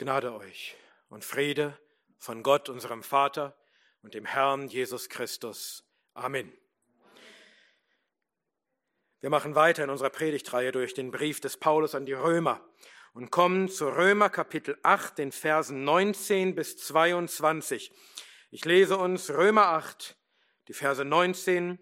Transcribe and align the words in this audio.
Gnade 0.00 0.32
euch 0.32 0.78
und 1.10 1.26
Friede 1.26 1.78
von 2.16 2.42
Gott, 2.42 2.70
unserem 2.70 3.02
Vater 3.02 3.54
und 4.00 4.14
dem 4.14 4.24
Herrn 4.24 4.66
Jesus 4.66 5.10
Christus. 5.10 5.84
Amen. 6.14 6.50
Wir 9.20 9.28
machen 9.28 9.54
weiter 9.54 9.84
in 9.84 9.90
unserer 9.90 10.08
Predigtreihe 10.08 10.72
durch 10.72 10.94
den 10.94 11.10
Brief 11.10 11.42
des 11.42 11.58
Paulus 11.58 11.94
an 11.94 12.06
die 12.06 12.14
Römer 12.14 12.66
und 13.12 13.30
kommen 13.30 13.68
zu 13.68 13.90
Römer 13.90 14.30
Kapitel 14.30 14.78
8, 14.84 15.18
den 15.18 15.32
Versen 15.32 15.84
19 15.84 16.54
bis 16.54 16.78
22. 16.78 17.92
Ich 18.50 18.64
lese 18.64 18.96
uns 18.96 19.28
Römer 19.28 19.66
8, 19.66 20.16
die 20.68 20.72
Verse 20.72 21.04
19 21.04 21.78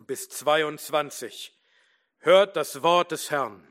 bis 0.00 0.28
22. 0.28 1.56
Hört 2.18 2.56
das 2.56 2.82
Wort 2.82 3.12
des 3.12 3.30
Herrn. 3.30 3.64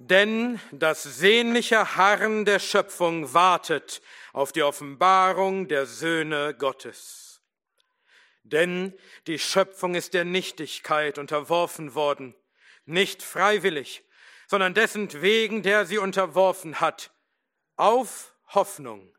Denn 0.00 0.60
das 0.70 1.02
sehnliche 1.02 1.96
Harren 1.96 2.44
der 2.44 2.60
Schöpfung 2.60 3.34
wartet 3.34 4.00
auf 4.32 4.52
die 4.52 4.62
Offenbarung 4.62 5.66
der 5.66 5.86
Söhne 5.86 6.54
Gottes. 6.56 7.42
Denn 8.44 8.96
die 9.26 9.40
Schöpfung 9.40 9.96
ist 9.96 10.14
der 10.14 10.24
Nichtigkeit 10.24 11.18
unterworfen 11.18 11.96
worden, 11.96 12.36
nicht 12.84 13.24
freiwillig, 13.24 14.04
sondern 14.46 14.72
dessen 14.72 15.20
wegen, 15.20 15.64
der 15.64 15.84
sie 15.84 15.98
unterworfen 15.98 16.80
hat, 16.80 17.10
auf 17.74 18.32
Hoffnung, 18.54 19.12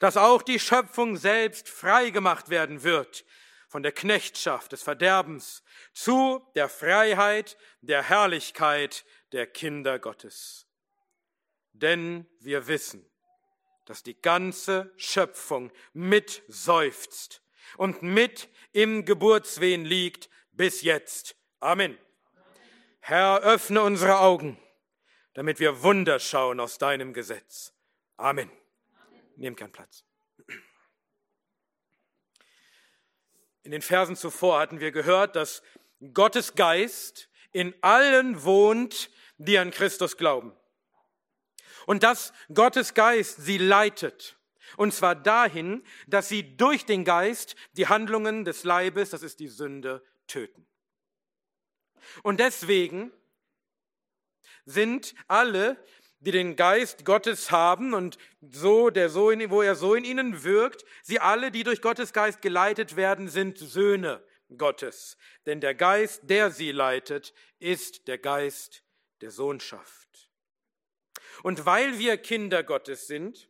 dass 0.00 0.16
auch 0.16 0.40
die 0.40 0.58
Schöpfung 0.58 1.18
selbst 1.18 1.68
frei 1.68 2.08
gemacht 2.08 2.48
werden 2.48 2.82
wird 2.82 3.26
von 3.68 3.82
der 3.82 3.92
Knechtschaft 3.92 4.72
des 4.72 4.82
Verderbens 4.82 5.62
zu 5.92 6.42
der 6.54 6.70
Freiheit 6.70 7.58
der 7.82 8.02
Herrlichkeit 8.02 9.04
der 9.32 9.46
Kinder 9.46 9.98
Gottes. 9.98 10.66
Denn 11.72 12.26
wir 12.40 12.66
wissen, 12.66 13.04
dass 13.86 14.02
die 14.02 14.20
ganze 14.20 14.92
Schöpfung 14.96 15.72
mit 15.92 16.42
seufzt 16.48 17.42
und 17.76 18.02
mit 18.02 18.48
im 18.72 19.04
Geburtswehen 19.04 19.84
liegt 19.84 20.28
bis 20.52 20.82
jetzt. 20.82 21.36
Amen. 21.60 21.98
Herr, 23.00 23.40
öffne 23.40 23.82
unsere 23.82 24.20
Augen, 24.20 24.58
damit 25.34 25.58
wir 25.58 25.82
Wunder 25.82 26.20
schauen 26.20 26.60
aus 26.60 26.78
deinem 26.78 27.12
Gesetz. 27.12 27.72
Amen. 28.16 28.50
Amen. 28.94 29.20
Nehmt 29.36 29.56
keinen 29.56 29.72
Platz. 29.72 30.04
In 33.64 33.70
den 33.70 33.82
Versen 33.82 34.16
zuvor 34.16 34.58
hatten 34.58 34.80
wir 34.80 34.92
gehört, 34.92 35.36
dass 35.36 35.62
Gottes 36.14 36.54
Geist 36.54 37.28
in 37.52 37.74
allen 37.82 38.42
wohnt, 38.42 39.10
die 39.44 39.58
an 39.58 39.70
Christus 39.70 40.16
glauben. 40.16 40.56
Und 41.86 42.02
dass 42.02 42.32
Gottes 42.52 42.94
Geist 42.94 43.44
sie 43.44 43.58
leitet. 43.58 44.38
Und 44.76 44.94
zwar 44.94 45.14
dahin, 45.14 45.84
dass 46.06 46.28
sie 46.28 46.56
durch 46.56 46.86
den 46.86 47.04
Geist 47.04 47.56
die 47.72 47.88
Handlungen 47.88 48.44
des 48.44 48.64
Leibes, 48.64 49.10
das 49.10 49.22
ist 49.22 49.40
die 49.40 49.48
Sünde, 49.48 50.02
töten. 50.26 50.66
Und 52.22 52.40
deswegen 52.40 53.12
sind 54.64 55.14
alle, 55.28 55.76
die 56.20 56.30
den 56.30 56.56
Geist 56.56 57.04
Gottes 57.04 57.50
haben 57.50 57.94
und 57.94 58.16
so, 58.40 58.90
der 58.90 59.08
so 59.08 59.30
in, 59.30 59.50
wo 59.50 59.60
er 59.60 59.74
so 59.74 59.94
in 59.94 60.04
ihnen 60.04 60.44
wirkt, 60.44 60.84
sie 61.02 61.18
alle, 61.18 61.50
die 61.50 61.64
durch 61.64 61.82
Gottes 61.82 62.12
Geist 62.12 62.40
geleitet 62.42 62.96
werden, 62.96 63.28
sind 63.28 63.58
Söhne 63.58 64.22
Gottes. 64.56 65.16
Denn 65.46 65.60
der 65.60 65.74
Geist, 65.74 66.22
der 66.24 66.50
sie 66.50 66.70
leitet, 66.70 67.34
ist 67.58 68.06
der 68.06 68.18
Geist 68.18 68.84
der 69.22 69.30
Sohnschaft. 69.30 70.30
Und 71.42 71.64
weil 71.66 71.98
wir 71.98 72.16
Kinder 72.18 72.62
Gottes 72.62 73.06
sind, 73.06 73.48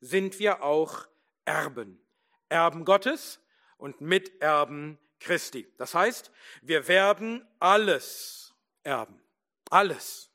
sind 0.00 0.38
wir 0.38 0.62
auch 0.62 1.06
Erben. 1.44 2.00
Erben 2.48 2.84
Gottes 2.84 3.40
und 3.76 4.00
Miterben 4.00 4.98
Christi. 5.20 5.72
Das 5.78 5.94
heißt, 5.94 6.30
wir 6.62 6.88
werden 6.88 7.46
alles 7.58 8.54
erben. 8.82 9.20
Alles. 9.70 10.30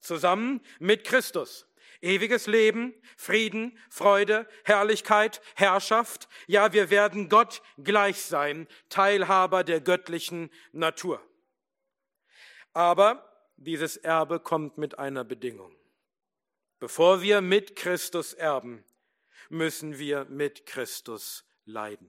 Zusammen 0.00 0.60
mit 0.78 1.04
Christus. 1.04 1.66
Ewiges 2.02 2.46
Leben, 2.46 2.94
Frieden, 3.16 3.78
Freude, 3.90 4.48
Herrlichkeit, 4.64 5.42
Herrschaft. 5.54 6.28
Ja, 6.46 6.72
wir 6.72 6.88
werden 6.90 7.28
Gott 7.28 7.62
gleich 7.76 8.22
sein, 8.22 8.66
Teilhaber 8.88 9.64
der 9.64 9.80
göttlichen 9.80 10.50
Natur. 10.72 11.22
Aber 12.72 13.29
dieses 13.60 13.96
Erbe 13.96 14.40
kommt 14.40 14.78
mit 14.78 14.98
einer 14.98 15.22
Bedingung. 15.22 15.74
Bevor 16.78 17.20
wir 17.20 17.42
mit 17.42 17.76
Christus 17.76 18.32
erben, 18.32 18.84
müssen 19.50 19.98
wir 19.98 20.24
mit 20.24 20.64
Christus 20.66 21.44
leiden. 21.66 22.08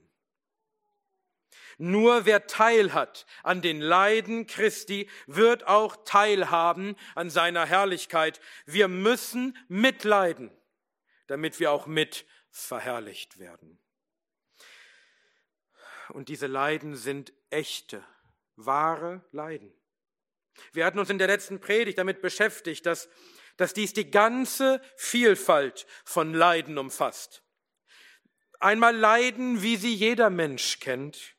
Nur 1.77 2.25
wer 2.25 2.47
Teil 2.47 2.93
hat 2.93 3.25
an 3.43 3.61
den 3.61 3.81
Leiden 3.81 4.47
Christi, 4.47 5.09
wird 5.27 5.67
auch 5.67 5.97
teilhaben 6.05 6.95
an 7.15 7.29
seiner 7.29 7.65
Herrlichkeit. 7.65 8.39
Wir 8.65 8.87
müssen 8.87 9.57
mitleiden, 9.67 10.51
damit 11.27 11.59
wir 11.59 11.71
auch 11.71 11.87
mit 11.87 12.25
verherrlicht 12.49 13.39
werden. 13.39 13.79
Und 16.09 16.29
diese 16.29 16.47
Leiden 16.47 16.95
sind 16.95 17.33
echte, 17.49 18.03
wahre 18.55 19.25
Leiden. 19.31 19.73
Wir 20.73 20.85
hatten 20.85 20.99
uns 20.99 21.09
in 21.09 21.17
der 21.17 21.27
letzten 21.27 21.59
Predigt 21.59 21.97
damit 21.97 22.21
beschäftigt, 22.21 22.85
dass, 22.85 23.09
dass 23.57 23.73
dies 23.73 23.93
die 23.93 24.09
ganze 24.09 24.81
Vielfalt 24.95 25.85
von 26.05 26.33
Leiden 26.33 26.77
umfasst. 26.77 27.43
Einmal 28.59 28.95
Leiden, 28.95 29.63
wie 29.63 29.75
sie 29.75 29.93
jeder 29.93 30.29
Mensch 30.29 30.79
kennt, 30.79 31.35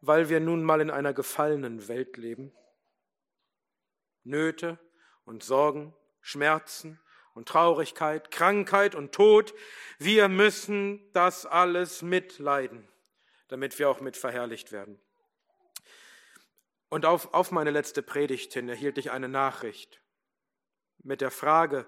weil 0.00 0.28
wir 0.28 0.38
nun 0.38 0.62
mal 0.62 0.80
in 0.80 0.90
einer 0.90 1.12
gefallenen 1.12 1.88
Welt 1.88 2.16
leben. 2.16 2.52
Nöte 4.22 4.78
und 5.24 5.42
Sorgen, 5.42 5.92
Schmerzen 6.20 7.00
und 7.34 7.48
Traurigkeit, 7.48 8.30
Krankheit 8.30 8.94
und 8.94 9.12
Tod, 9.12 9.54
wir 9.98 10.28
müssen 10.28 11.10
das 11.12 11.46
alles 11.46 12.02
mitleiden, 12.02 12.88
damit 13.48 13.78
wir 13.80 13.90
auch 13.90 14.00
mit 14.00 14.16
verherrlicht 14.16 14.70
werden. 14.70 15.01
Und 16.92 17.06
auf, 17.06 17.32
auf 17.32 17.52
meine 17.52 17.70
letzte 17.70 18.02
Predigt 18.02 18.52
hin 18.52 18.68
erhielt 18.68 18.98
ich 18.98 19.10
eine 19.10 19.26
Nachricht 19.26 20.02
mit 20.98 21.22
der 21.22 21.30
Frage, 21.30 21.86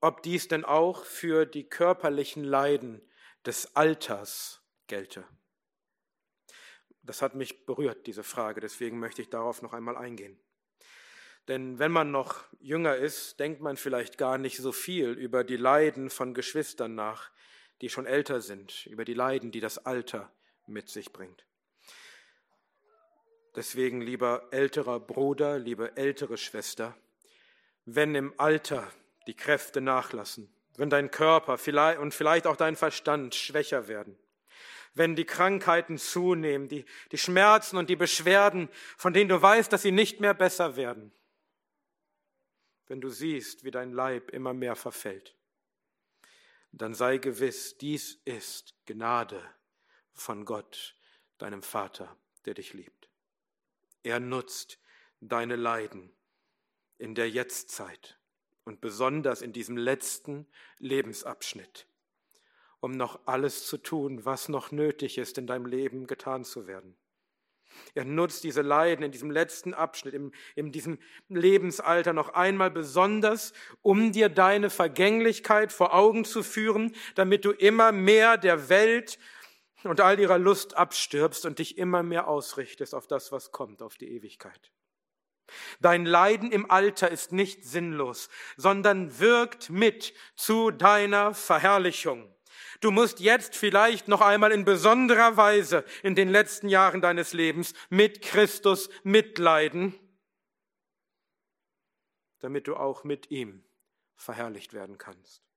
ob 0.00 0.22
dies 0.22 0.46
denn 0.46 0.64
auch 0.64 1.04
für 1.04 1.46
die 1.46 1.68
körperlichen 1.68 2.44
Leiden 2.44 3.02
des 3.44 3.74
Alters 3.74 4.62
gelte. 4.86 5.26
Das 7.02 7.22
hat 7.22 7.34
mich 7.34 7.66
berührt, 7.66 8.06
diese 8.06 8.22
Frage, 8.22 8.60
deswegen 8.60 9.00
möchte 9.00 9.20
ich 9.20 9.30
darauf 9.30 9.62
noch 9.62 9.72
einmal 9.72 9.96
eingehen. 9.96 10.38
Denn 11.48 11.80
wenn 11.80 11.90
man 11.90 12.12
noch 12.12 12.44
jünger 12.60 12.94
ist, 12.94 13.40
denkt 13.40 13.60
man 13.60 13.76
vielleicht 13.76 14.16
gar 14.16 14.38
nicht 14.38 14.58
so 14.58 14.70
viel 14.70 15.10
über 15.10 15.42
die 15.42 15.56
Leiden 15.56 16.08
von 16.08 16.34
Geschwistern 16.34 16.94
nach, 16.94 17.32
die 17.80 17.88
schon 17.88 18.06
älter 18.06 18.42
sind, 18.42 18.86
über 18.86 19.04
die 19.04 19.14
Leiden, 19.14 19.50
die 19.50 19.60
das 19.60 19.84
Alter 19.84 20.32
mit 20.68 20.88
sich 20.88 21.12
bringt. 21.12 21.47
Deswegen, 23.56 24.00
lieber 24.00 24.48
älterer 24.50 25.00
Bruder, 25.00 25.58
liebe 25.58 25.96
ältere 25.96 26.36
Schwester, 26.36 26.96
wenn 27.84 28.14
im 28.14 28.34
Alter 28.38 28.90
die 29.26 29.34
Kräfte 29.34 29.80
nachlassen, 29.80 30.52
wenn 30.76 30.90
dein 30.90 31.10
Körper 31.10 31.58
und 32.00 32.14
vielleicht 32.14 32.46
auch 32.46 32.56
dein 32.56 32.76
Verstand 32.76 33.34
schwächer 33.34 33.88
werden, 33.88 34.18
wenn 34.94 35.16
die 35.16 35.24
Krankheiten 35.24 35.98
zunehmen, 35.98 36.68
die, 36.68 36.84
die 37.12 37.18
Schmerzen 37.18 37.76
und 37.76 37.88
die 37.90 37.96
Beschwerden, 37.96 38.68
von 38.96 39.12
denen 39.12 39.28
du 39.28 39.40
weißt, 39.40 39.72
dass 39.72 39.82
sie 39.82 39.92
nicht 39.92 40.20
mehr 40.20 40.34
besser 40.34 40.76
werden, 40.76 41.12
wenn 42.86 43.00
du 43.00 43.10
siehst, 43.10 43.64
wie 43.64 43.70
dein 43.70 43.92
Leib 43.92 44.30
immer 44.30 44.54
mehr 44.54 44.76
verfällt, 44.76 45.36
dann 46.72 46.94
sei 46.94 47.18
gewiss, 47.18 47.76
dies 47.78 48.20
ist 48.24 48.74
Gnade 48.86 49.42
von 50.12 50.44
Gott, 50.44 50.96
deinem 51.38 51.62
Vater, 51.62 52.16
der 52.44 52.54
dich 52.54 52.72
liebt. 52.72 52.97
Er 54.02 54.20
nutzt 54.20 54.78
deine 55.20 55.56
Leiden 55.56 56.12
in 56.98 57.14
der 57.14 57.28
Jetztzeit 57.30 58.18
und 58.64 58.80
besonders 58.80 59.42
in 59.42 59.52
diesem 59.52 59.76
letzten 59.76 60.46
Lebensabschnitt, 60.78 61.86
um 62.80 62.92
noch 62.92 63.26
alles 63.26 63.66
zu 63.66 63.78
tun, 63.78 64.24
was 64.24 64.48
noch 64.48 64.72
nötig 64.72 65.18
ist, 65.18 65.38
in 65.38 65.46
deinem 65.46 65.66
Leben 65.66 66.06
getan 66.06 66.44
zu 66.44 66.66
werden. 66.66 66.96
Er 67.94 68.04
nutzt 68.04 68.44
diese 68.44 68.62
Leiden 68.62 69.04
in 69.04 69.12
diesem 69.12 69.30
letzten 69.30 69.74
Abschnitt, 69.74 70.14
in, 70.14 70.32
in 70.54 70.72
diesem 70.72 70.98
Lebensalter 71.28 72.12
noch 72.12 72.30
einmal 72.30 72.70
besonders, 72.70 73.52
um 73.82 74.12
dir 74.12 74.28
deine 74.28 74.70
Vergänglichkeit 74.70 75.72
vor 75.72 75.94
Augen 75.94 76.24
zu 76.24 76.42
führen, 76.42 76.94
damit 77.14 77.44
du 77.44 77.50
immer 77.52 77.92
mehr 77.92 78.36
der 78.36 78.68
Welt 78.68 79.18
und 79.84 80.00
all 80.00 80.18
ihrer 80.18 80.38
Lust 80.38 80.76
abstirbst 80.76 81.46
und 81.46 81.58
dich 81.58 81.78
immer 81.78 82.02
mehr 82.02 82.28
ausrichtest 82.28 82.94
auf 82.94 83.06
das, 83.06 83.32
was 83.32 83.52
kommt, 83.52 83.82
auf 83.82 83.96
die 83.96 84.10
Ewigkeit. 84.10 84.72
Dein 85.80 86.04
Leiden 86.04 86.52
im 86.52 86.70
Alter 86.70 87.10
ist 87.10 87.32
nicht 87.32 87.64
sinnlos, 87.64 88.28
sondern 88.56 89.18
wirkt 89.18 89.70
mit 89.70 90.12
zu 90.36 90.70
deiner 90.70 91.34
Verherrlichung. 91.34 92.34
Du 92.80 92.90
musst 92.90 93.20
jetzt 93.20 93.56
vielleicht 93.56 94.08
noch 94.08 94.20
einmal 94.20 94.52
in 94.52 94.64
besonderer 94.64 95.36
Weise 95.36 95.84
in 96.02 96.14
den 96.14 96.28
letzten 96.28 96.68
Jahren 96.68 97.00
deines 97.00 97.32
Lebens 97.32 97.74
mit 97.88 98.22
Christus 98.22 98.90
mitleiden, 99.02 99.98
damit 102.40 102.68
du 102.68 102.76
auch 102.76 103.04
mit 103.04 103.30
ihm 103.30 103.64
verherrlicht 104.16 104.74
werden 104.74 104.98
kannst. 104.98 105.47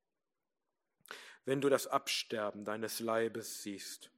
Wenn 1.45 1.61
du 1.61 1.69
das 1.69 1.87
Absterben 1.87 2.65
deines 2.65 2.99
Leibes 2.99 3.63
siehst, 3.63 4.11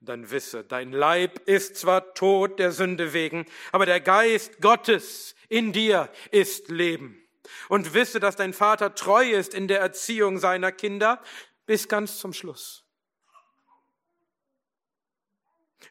dann 0.00 0.30
wisse, 0.30 0.64
dein 0.64 0.92
Leib 0.92 1.40
ist 1.48 1.76
zwar 1.76 2.14
tot 2.14 2.58
der 2.58 2.72
Sünde 2.72 3.12
wegen, 3.12 3.46
aber 3.72 3.86
der 3.86 4.00
Geist 4.00 4.60
Gottes 4.60 5.34
in 5.48 5.72
dir 5.72 6.10
ist 6.30 6.68
Leben. 6.68 7.20
Und 7.68 7.94
wisse, 7.94 8.20
dass 8.20 8.36
dein 8.36 8.52
Vater 8.52 8.94
treu 8.94 9.30
ist 9.30 9.54
in 9.54 9.68
der 9.68 9.80
Erziehung 9.80 10.38
seiner 10.38 10.72
Kinder, 10.72 11.22
bis 11.66 11.88
ganz 11.88 12.18
zum 12.18 12.32
Schluss. 12.32 12.84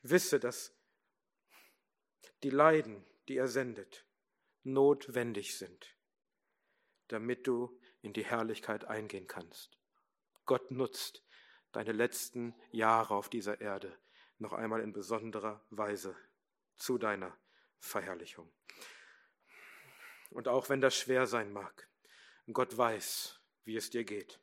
Wisse, 0.02 0.40
dass 0.40 0.74
die 2.44 2.50
Leiden, 2.50 3.06
die 3.28 3.38
er 3.38 3.48
sendet, 3.48 4.06
notwendig 4.64 5.58
sind, 5.58 5.96
damit 7.08 7.48
du 7.48 7.80
in 8.02 8.14
die 8.14 8.26
Herrlichkeit 8.26 8.86
eingehen 8.86 9.28
kannst. 9.28 9.78
Gott 10.46 10.72
nutzt 10.72 11.24
deine 11.72 11.92
letzten 11.92 12.56
Jahre 12.72 13.16
auf 13.16 13.30
dieser 13.30 13.62
Erde 13.62 13.98
noch 14.38 14.54
einmal 14.54 14.82
in 14.82 14.94
besonderer 14.94 15.66
Weise 15.70 16.16
zu 16.76 16.98
deiner 16.98 17.38
Verherrlichung. 17.80 18.52
Und 20.30 20.48
auch 20.48 20.70
wenn 20.70 20.82
das 20.82 20.96
schwer 20.96 21.28
sein 21.28 21.54
mag, 21.54 21.88
Gott 22.52 22.78
weiß, 22.78 23.40
wie 23.64 23.76
es 23.76 23.90
dir 23.90 24.04
geht. 24.04 24.40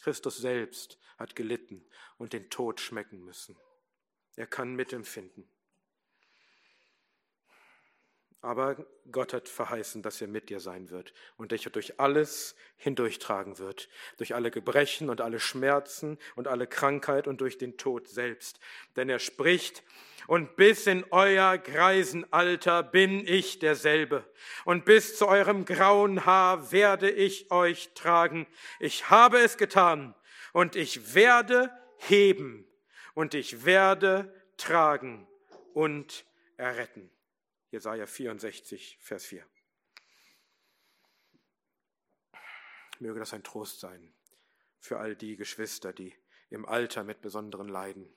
Christus 0.00 0.38
selbst 0.38 0.98
hat 1.18 1.36
gelitten 1.36 1.84
und 2.16 2.32
den 2.32 2.48
Tod 2.50 2.80
schmecken 2.80 3.22
müssen. 3.22 3.56
Er 4.36 4.46
kann 4.46 4.74
mitempfinden. 4.74 5.48
Aber 8.42 8.76
Gott 9.12 9.32
hat 9.32 9.48
verheißen, 9.48 10.02
dass 10.02 10.20
er 10.20 10.26
mit 10.26 10.50
dir 10.50 10.58
sein 10.58 10.90
wird 10.90 11.14
und 11.36 11.52
dich 11.52 11.62
durch 11.62 12.00
alles 12.00 12.56
hindurchtragen 12.76 13.58
wird, 13.58 13.88
durch 14.16 14.34
alle 14.34 14.50
Gebrechen 14.50 15.10
und 15.10 15.20
alle 15.20 15.38
Schmerzen 15.38 16.18
und 16.34 16.48
alle 16.48 16.66
Krankheit 16.66 17.28
und 17.28 17.40
durch 17.40 17.56
den 17.56 17.76
Tod 17.76 18.08
selbst. 18.08 18.58
Denn 18.96 19.08
er 19.08 19.20
spricht, 19.20 19.84
und 20.28 20.54
bis 20.56 20.86
in 20.86 21.04
euer 21.10 21.58
Greisenalter 21.58 22.82
bin 22.82 23.26
ich 23.26 23.58
derselbe, 23.58 24.24
und 24.64 24.84
bis 24.84 25.16
zu 25.16 25.26
eurem 25.26 25.64
grauen 25.64 26.26
Haar 26.26 26.70
werde 26.72 27.10
ich 27.10 27.50
euch 27.50 27.90
tragen. 27.94 28.46
Ich 28.78 29.10
habe 29.10 29.38
es 29.38 29.56
getan, 29.56 30.14
und 30.52 30.74
ich 30.76 31.14
werde 31.14 31.70
heben, 31.96 32.66
und 33.14 33.34
ich 33.34 33.64
werde 33.64 34.32
tragen 34.56 35.26
und 35.74 36.24
erretten. 36.56 37.10
Jesaja 37.72 38.06
64, 38.06 38.98
Vers 39.00 39.24
4. 39.24 39.46
Möge 42.98 43.18
das 43.18 43.32
ein 43.32 43.42
Trost 43.42 43.80
sein 43.80 44.12
für 44.78 44.98
all 44.98 45.16
die 45.16 45.36
Geschwister, 45.36 45.94
die 45.94 46.14
im 46.50 46.66
Alter 46.66 47.02
mit 47.02 47.22
besonderen 47.22 47.68
Leiden 47.68 48.14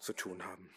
zu 0.00 0.14
tun 0.14 0.46
haben. 0.46 0.70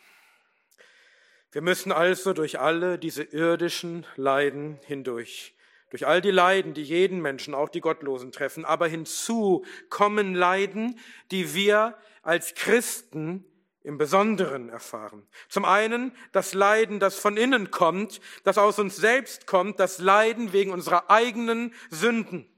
Wir 1.54 1.62
müssen 1.62 1.94
also 1.94 2.34
durch 2.34 2.60
alle 2.60 3.00
diese 3.00 3.24
irdischen 3.24 4.06
Leiden 4.18 4.82
hindurch, 4.84 5.56
durch 5.90 6.06
all 6.06 6.20
die 6.20 6.32
Leiden, 6.32 6.74
die 6.74 6.84
jeden 6.84 7.22
Menschen, 7.22 7.54
auch 7.54 7.70
die 7.70 7.80
Gottlosen 7.80 8.34
treffen, 8.34 8.66
aber 8.66 8.88
hinzu 8.88 9.64
kommen 9.90 10.36
Leiden, 10.36 11.00
die 11.32 11.54
wir 11.54 11.98
als 12.22 12.54
Christen 12.54 13.46
im 13.84 13.98
Besonderen 13.98 14.70
erfahren. 14.70 15.28
Zum 15.50 15.66
einen 15.66 16.16
das 16.32 16.54
Leiden, 16.54 17.00
das 17.00 17.20
von 17.20 17.38
innen 17.38 17.70
kommt, 17.70 18.22
das 18.44 18.58
aus 18.58 18.80
uns 18.80 18.96
selbst 18.96 19.46
kommt, 19.46 19.80
das 19.80 20.00
Leiden 20.00 20.54
wegen 20.54 20.72
unserer 20.72 21.10
eigenen 21.10 21.74
Sünden. 21.90 22.50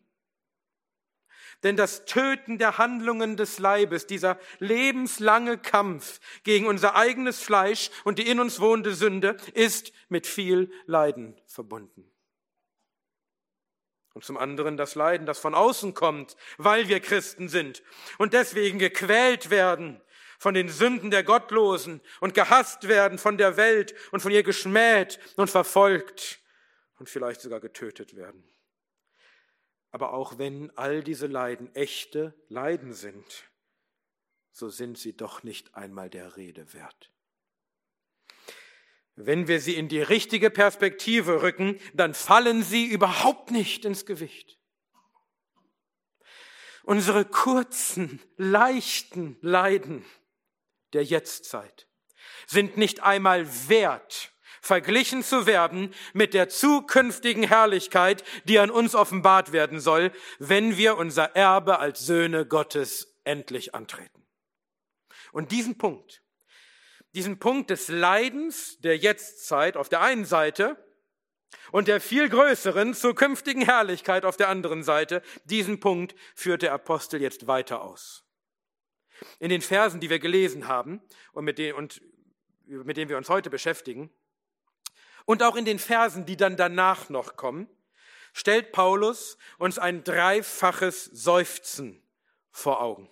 Denn 1.63 1.77
das 1.77 2.05
Töten 2.05 2.59
der 2.59 2.77
Handlungen 2.77 3.37
des 3.37 3.57
Leibes, 3.57 4.05
dieser 4.05 4.37
lebenslange 4.59 5.57
Kampf 5.57 6.19
gegen 6.43 6.67
unser 6.67 6.95
eigenes 6.95 7.39
Fleisch 7.39 7.89
und 8.03 8.19
die 8.19 8.27
in 8.29 8.39
uns 8.39 8.59
wohnende 8.59 8.93
Sünde, 8.93 9.35
ist 9.55 9.91
mit 10.07 10.27
viel 10.27 10.71
Leiden 10.85 11.41
verbunden. 11.47 12.11
Und 14.13 14.23
zum 14.23 14.37
anderen 14.37 14.77
das 14.77 14.95
Leiden, 14.95 15.25
das 15.25 15.39
von 15.39 15.55
außen 15.55 15.93
kommt, 15.93 16.37
weil 16.57 16.87
wir 16.87 16.99
Christen 16.99 17.49
sind 17.49 17.81
und 18.17 18.33
deswegen 18.33 18.77
gequält 18.77 19.49
werden 19.49 20.01
von 20.39 20.53
den 20.53 20.69
Sünden 20.69 21.11
der 21.11 21.23
Gottlosen 21.23 22.01
und 22.19 22.33
gehasst 22.33 22.87
werden 22.87 23.17
von 23.17 23.37
der 23.37 23.57
Welt 23.57 23.95
und 24.11 24.21
von 24.21 24.31
ihr 24.31 24.43
geschmäht 24.43 25.19
und 25.35 25.49
verfolgt 25.49 26.39
und 26.97 27.09
vielleicht 27.09 27.41
sogar 27.41 27.59
getötet 27.59 28.15
werden. 28.15 28.43
Aber 29.91 30.13
auch 30.13 30.37
wenn 30.37 30.75
all 30.77 31.03
diese 31.03 31.27
Leiden 31.27 31.73
echte 31.73 32.33
Leiden 32.49 32.93
sind, 32.93 33.49
so 34.51 34.69
sind 34.69 34.97
sie 34.97 35.15
doch 35.15 35.43
nicht 35.43 35.75
einmal 35.75 36.09
der 36.09 36.37
Rede 36.37 36.73
wert. 36.73 37.11
Wenn 39.15 39.47
wir 39.47 39.61
sie 39.61 39.75
in 39.75 39.87
die 39.87 40.01
richtige 40.01 40.49
Perspektive 40.49 41.41
rücken, 41.41 41.79
dann 41.93 42.13
fallen 42.13 42.63
sie 42.63 42.85
überhaupt 42.85 43.51
nicht 43.51 43.85
ins 43.85 44.05
Gewicht. 44.05 44.59
Unsere 46.83 47.25
kurzen, 47.25 48.21
leichten 48.37 49.37
Leiden 49.41 50.05
der 50.95 51.03
Jetztzeit 51.03 51.87
sind 52.47 52.77
nicht 52.77 53.03
einmal 53.03 53.47
wert, 53.69 54.31
verglichen 54.61 55.23
zu 55.23 55.45
werden 55.45 55.93
mit 56.13 56.33
der 56.33 56.49
zukünftigen 56.49 57.43
Herrlichkeit, 57.43 58.23
die 58.45 58.59
an 58.59 58.71
uns 58.71 58.95
offenbart 58.95 59.51
werden 59.51 59.79
soll, 59.79 60.11
wenn 60.39 60.77
wir 60.77 60.97
unser 60.97 61.35
Erbe 61.35 61.79
als 61.79 61.99
Söhne 61.99 62.45
Gottes 62.45 63.15
endlich 63.23 63.75
antreten. 63.75 64.25
Und 65.31 65.51
diesen 65.51 65.77
Punkt, 65.77 66.23
diesen 67.13 67.39
Punkt 67.39 67.69
des 67.69 67.87
Leidens 67.89 68.79
der 68.79 68.97
Jetztzeit 68.97 69.77
auf 69.77 69.89
der 69.89 70.01
einen 70.01 70.25
Seite 70.25 70.77
und 71.71 71.87
der 71.87 72.01
viel 72.01 72.29
größeren 72.29 72.93
zukünftigen 72.93 73.63
Herrlichkeit 73.63 74.25
auf 74.25 74.37
der 74.37 74.49
anderen 74.49 74.83
Seite, 74.83 75.21
diesen 75.45 75.79
Punkt 75.79 76.15
führt 76.35 76.61
der 76.61 76.73
Apostel 76.73 77.21
jetzt 77.21 77.47
weiter 77.47 77.81
aus. 77.81 78.24
In 79.39 79.49
den 79.49 79.61
Versen, 79.61 79.99
die 79.99 80.09
wir 80.09 80.19
gelesen 80.19 80.67
haben 80.67 81.01
und 81.33 81.45
mit, 81.45 81.57
denen, 81.57 81.73
und 81.75 82.01
mit 82.65 82.97
denen 82.97 83.09
wir 83.09 83.17
uns 83.17 83.29
heute 83.29 83.49
beschäftigen, 83.49 84.09
und 85.25 85.41
auch 85.41 85.55
in 85.55 85.65
den 85.65 85.79
Versen, 85.79 86.25
die 86.25 86.37
dann 86.37 86.55
danach 86.55 87.09
noch 87.09 87.35
kommen, 87.35 87.67
stellt 88.33 88.71
Paulus 88.71 89.37
uns 89.57 89.79
ein 89.79 90.03
dreifaches 90.03 91.05
Seufzen 91.05 92.03
vor 92.51 92.81
Augen. 92.81 93.09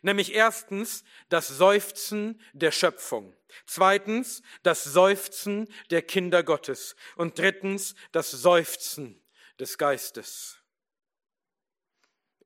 Nämlich 0.00 0.34
erstens 0.34 1.04
das 1.28 1.48
Seufzen 1.48 2.40
der 2.52 2.70
Schöpfung, 2.70 3.36
zweitens 3.66 4.42
das 4.62 4.84
Seufzen 4.84 5.68
der 5.90 6.02
Kinder 6.02 6.42
Gottes 6.42 6.96
und 7.16 7.38
drittens 7.38 7.94
das 8.12 8.30
Seufzen 8.30 9.22
des 9.58 9.76
Geistes. 9.76 10.58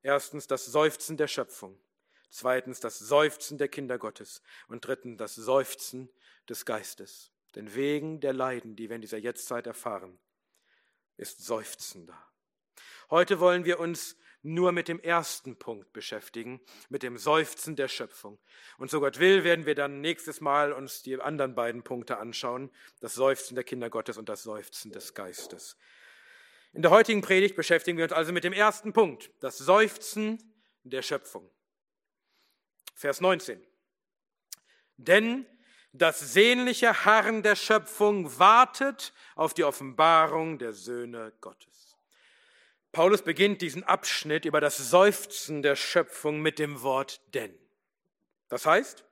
Erstens 0.01 0.47
das 0.47 0.65
Seufzen 0.65 1.15
der 1.15 1.27
Schöpfung, 1.27 1.79
Zweitens 2.29 2.79
das 2.79 2.99
Seufzen 2.99 3.57
der 3.57 3.67
Kinder 3.67 3.97
Gottes. 3.97 4.41
Und 4.67 4.85
drittens 4.85 5.17
das 5.17 5.35
Seufzen 5.35 6.09
des 6.47 6.65
Geistes. 6.65 7.31
Denn 7.55 7.73
wegen 7.73 8.19
der 8.19 8.33
Leiden, 8.33 8.75
die 8.75 8.89
wir 8.89 8.95
in 8.95 9.01
dieser 9.01 9.17
Jetztzeit 9.17 9.67
erfahren, 9.67 10.19
ist 11.17 11.43
Seufzen 11.43 12.05
da. 12.05 12.31
Heute 13.09 13.39
wollen 13.39 13.65
wir 13.65 13.79
uns 13.79 14.15
nur 14.41 14.71
mit 14.71 14.87
dem 14.87 14.99
ersten 14.99 15.57
Punkt 15.57 15.91
beschäftigen, 15.91 16.61
mit 16.87 17.03
dem 17.03 17.17
Seufzen 17.17 17.75
der 17.75 17.87
Schöpfung. 17.87 18.39
Und 18.77 18.89
so 18.89 18.99
Gott 18.99 19.19
will, 19.19 19.43
werden 19.43 19.65
wir 19.65 19.75
dann 19.75 19.99
nächstes 19.99 20.39
Mal 20.39 20.71
uns 20.71 21.01
die 21.01 21.19
anderen 21.19 21.55
beiden 21.55 21.83
Punkte 21.83 22.17
anschauen, 22.19 22.71
das 23.01 23.15
Seufzen 23.15 23.55
der 23.55 23.63
Kinder 23.63 23.89
Gottes 23.89 24.17
und 24.17 24.29
das 24.29 24.43
Seufzen 24.43 24.91
des 24.91 25.13
Geistes. 25.13 25.77
In 26.71 26.83
der 26.83 26.91
heutigen 26.91 27.21
Predigt 27.21 27.55
beschäftigen 27.55 27.97
wir 27.97 28.05
uns 28.05 28.13
also 28.13 28.31
mit 28.31 28.43
dem 28.43 28.53
ersten 28.53 28.93
Punkt, 28.93 29.31
das 29.39 29.57
Seufzen 29.57 30.37
der 30.83 31.01
Schöpfung. 31.01 31.49
Vers 32.99 33.21
19. 33.21 33.65
Denn 34.97 35.45
das 35.93 36.33
sehnliche 36.33 37.05
Harren 37.05 37.43
der 37.43 37.55
Schöpfung 37.55 38.37
wartet 38.37 39.13
auf 39.35 39.53
die 39.53 39.63
Offenbarung 39.63 40.59
der 40.59 40.73
Söhne 40.73 41.31
Gottes. 41.39 41.95
Paulus 42.91 43.21
beginnt 43.21 43.61
diesen 43.61 43.85
Abschnitt 43.85 44.43
über 44.43 44.59
das 44.59 44.75
Seufzen 44.75 45.61
der 45.61 45.77
Schöpfung 45.77 46.41
mit 46.41 46.59
dem 46.59 46.81
Wort 46.81 47.21
denn. 47.33 47.57
Das 48.49 48.65
heißt, 48.65 49.05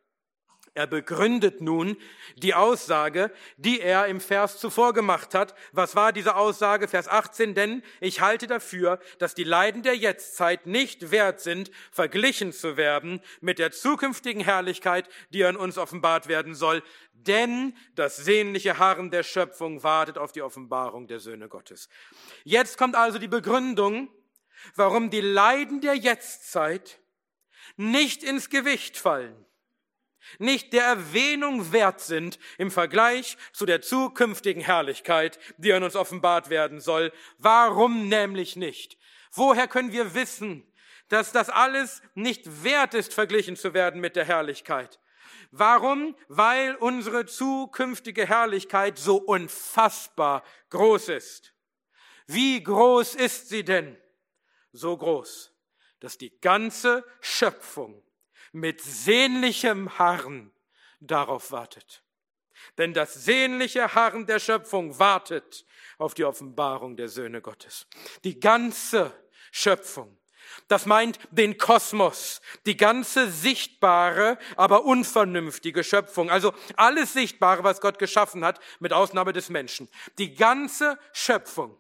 Er 0.78 0.86
begründet 0.86 1.60
nun 1.60 1.98
die 2.36 2.54
Aussage, 2.54 3.32
die 3.58 3.82
er 3.82 4.06
im 4.06 4.22
Vers 4.22 4.60
zuvor 4.60 4.94
gemacht 4.94 5.34
hat. 5.34 5.56
Was 5.72 5.96
war 5.96 6.14
diese 6.14 6.36
Aussage? 6.36 6.88
Vers 6.88 7.08
18, 7.08 7.56
denn 7.56 7.82
ich 8.00 8.22
halte 8.22 8.46
dafür, 8.46 9.00
dass 9.18 9.34
die 9.34 9.44
Leiden 9.44 9.82
der 9.82 9.98
Jetztzeit 9.98 10.68
nicht 10.68 11.10
wert 11.10 11.42
sind, 11.42 11.72
verglichen 11.92 12.54
zu 12.54 12.78
werden 12.78 13.22
mit 13.42 13.58
der 13.58 13.72
zukünftigen 13.72 14.44
Herrlichkeit, 14.44 15.10
die 15.32 15.44
an 15.46 15.56
uns 15.56 15.80
offenbart 15.80 16.28
werden 16.28 16.54
soll. 16.54 16.84
Denn 17.14 17.76
das 17.96 18.18
sehnliche 18.18 18.78
Harren 18.78 19.10
der 19.10 19.24
Schöpfung 19.24 19.82
wartet 19.82 20.20
auf 20.20 20.32
die 20.32 20.44
Offenbarung 20.44 21.08
der 21.08 21.20
Söhne 21.20 21.50
Gottes. 21.50 21.90
Jetzt 22.44 22.78
kommt 22.78 22.96
also 22.96 23.18
die 23.18 23.28
Begründung, 23.28 24.10
warum 24.76 25.10
die 25.10 25.22
Leiden 25.22 25.82
der 25.82 25.96
Jetztzeit 25.96 27.00
nicht 27.78 28.22
ins 28.22 28.52
Gewicht 28.52 28.96
fallen 28.96 29.47
nicht 30.40 30.74
der 30.74 30.84
Erwähnung 30.84 31.72
wert 31.72 32.02
sind 32.02 32.40
im 32.58 32.72
Vergleich 32.72 33.38
zu 33.54 33.66
der 33.66 33.82
zukünftigen 33.82 34.62
Herrlichkeit, 34.62 35.40
die 35.58 35.74
an 35.74 35.84
uns 35.84 35.96
offenbart 35.96 36.50
werden 36.50 36.80
soll. 36.80 37.12
Warum 37.38 38.08
nämlich 38.08 38.56
nicht? 38.56 38.98
Woher 39.32 39.68
können 39.68 39.92
wir 39.92 40.14
wissen, 40.14 40.64
dass 41.10 41.32
das 41.32 41.50
alles 41.50 42.02
nicht 42.16 42.64
wert 42.64 42.94
ist, 42.94 43.14
verglichen 43.14 43.56
zu 43.56 43.74
werden 43.74 44.02
mit 44.02 44.16
der 44.16 44.26
Herrlichkeit? 44.26 45.00
Warum? 45.52 46.16
Weil 46.28 46.76
unsere 46.76 47.26
zukünftige 47.26 48.28
Herrlichkeit 48.28 48.98
so 48.98 49.18
unfassbar 49.18 50.44
groß 50.70 51.10
ist. 51.10 51.54
Wie 52.26 52.62
groß 52.62 53.16
ist 53.16 53.50
sie 53.50 53.64
denn? 53.64 53.98
So 54.74 54.98
groß, 54.98 55.54
dass 56.02 56.18
die 56.18 56.38
ganze 56.42 57.06
Schöpfung 57.22 58.04
mit 58.52 58.82
sehnlichem 58.82 59.98
Harren 59.98 60.52
darauf 61.00 61.52
wartet. 61.52 62.04
Denn 62.78 62.94
das 62.94 63.14
sehnliche 63.14 63.94
Harren 63.94 64.26
der 64.26 64.40
Schöpfung 64.40 64.98
wartet 65.00 65.66
auf 65.98 66.14
die 66.14 66.26
Offenbarung 66.26 66.96
der 66.96 67.10
Söhne 67.10 67.42
Gottes. 67.42 67.88
Die 68.24 68.40
ganze 68.40 69.14
Schöpfung. 69.52 70.18
Das 70.68 70.86
meint 70.86 71.20
den 71.32 71.58
Kosmos, 71.58 72.42
die 72.66 72.78
ganze 72.78 73.30
sichtbare, 73.30 74.38
aber 74.56 74.86
unvernünftige 74.86 75.84
Schöpfung. 75.84 76.30
Also 76.30 76.54
alles 76.76 77.14
Sichtbare, 77.14 77.64
was 77.64 77.82
Gott 77.82 78.00
geschaffen 78.00 78.46
hat, 78.46 78.60
mit 78.80 78.94
Ausnahme 78.94 79.34
des 79.34 79.50
Menschen. 79.50 79.90
Die 80.18 80.36
ganze 80.36 80.98
Schöpfung. 81.14 81.78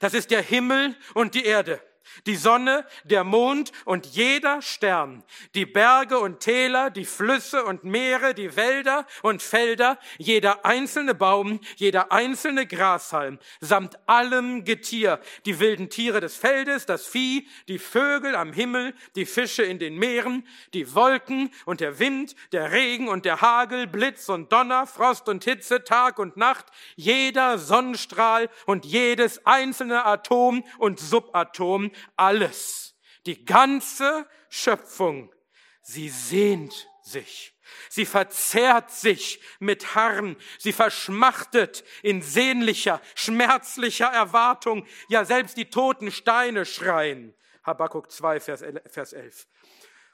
Das 0.00 0.14
ist 0.14 0.30
der 0.30 0.42
Himmel 0.42 0.96
und 1.14 1.34
die 1.34 1.44
Erde 1.44 1.80
die 2.26 2.36
Sonne, 2.36 2.86
der 3.04 3.24
Mond 3.24 3.72
und 3.84 4.06
jeder 4.06 4.62
Stern, 4.62 5.22
die 5.54 5.66
Berge 5.66 6.18
und 6.18 6.40
Täler, 6.40 6.90
die 6.90 7.04
Flüsse 7.04 7.64
und 7.64 7.84
Meere, 7.84 8.34
die 8.34 8.56
Wälder 8.56 9.06
und 9.22 9.42
Felder, 9.42 9.98
jeder 10.18 10.64
einzelne 10.64 11.14
Baum, 11.14 11.60
jeder 11.76 12.12
einzelne 12.12 12.66
Grashalm, 12.66 13.38
samt 13.60 13.98
allem 14.08 14.64
Getier, 14.64 15.20
die 15.44 15.60
wilden 15.60 15.90
Tiere 15.90 16.20
des 16.20 16.36
Feldes, 16.36 16.86
das 16.86 17.06
Vieh, 17.06 17.48
die 17.68 17.78
Vögel 17.78 18.34
am 18.34 18.52
Himmel, 18.52 18.94
die 19.14 19.26
Fische 19.26 19.62
in 19.62 19.78
den 19.78 19.96
Meeren, 19.96 20.46
die 20.74 20.94
Wolken 20.94 21.50
und 21.64 21.80
der 21.80 21.98
Wind, 21.98 22.34
der 22.52 22.72
Regen 22.72 23.08
und 23.08 23.24
der 23.24 23.40
Hagel, 23.40 23.86
Blitz 23.86 24.28
und 24.28 24.52
Donner, 24.52 24.86
Frost 24.86 25.28
und 25.28 25.44
Hitze, 25.44 25.84
Tag 25.84 26.18
und 26.18 26.36
Nacht, 26.36 26.66
jeder 26.96 27.58
Sonnenstrahl 27.58 28.48
und 28.66 28.84
jedes 28.84 29.44
einzelne 29.46 30.04
Atom 30.04 30.64
und 30.78 31.00
Subatom, 31.00 31.90
alles, 32.16 32.96
die 33.26 33.44
ganze 33.44 34.28
Schöpfung, 34.48 35.34
sie 35.82 36.08
sehnt 36.08 36.88
sich. 37.02 37.54
Sie 37.88 38.06
verzehrt 38.06 38.90
sich 38.90 39.40
mit 39.58 39.94
Harren, 39.94 40.36
sie 40.58 40.72
verschmachtet 40.72 41.84
in 42.02 42.22
sehnlicher, 42.22 43.00
schmerzlicher 43.14 44.06
Erwartung, 44.06 44.86
ja 45.08 45.24
selbst 45.24 45.56
die 45.56 45.70
toten 45.70 46.10
Steine 46.12 46.64
schreien. 46.64 47.34
Habakkuk 47.64 48.10
2, 48.10 48.40
Vers 48.40 49.12
11. 49.12 49.48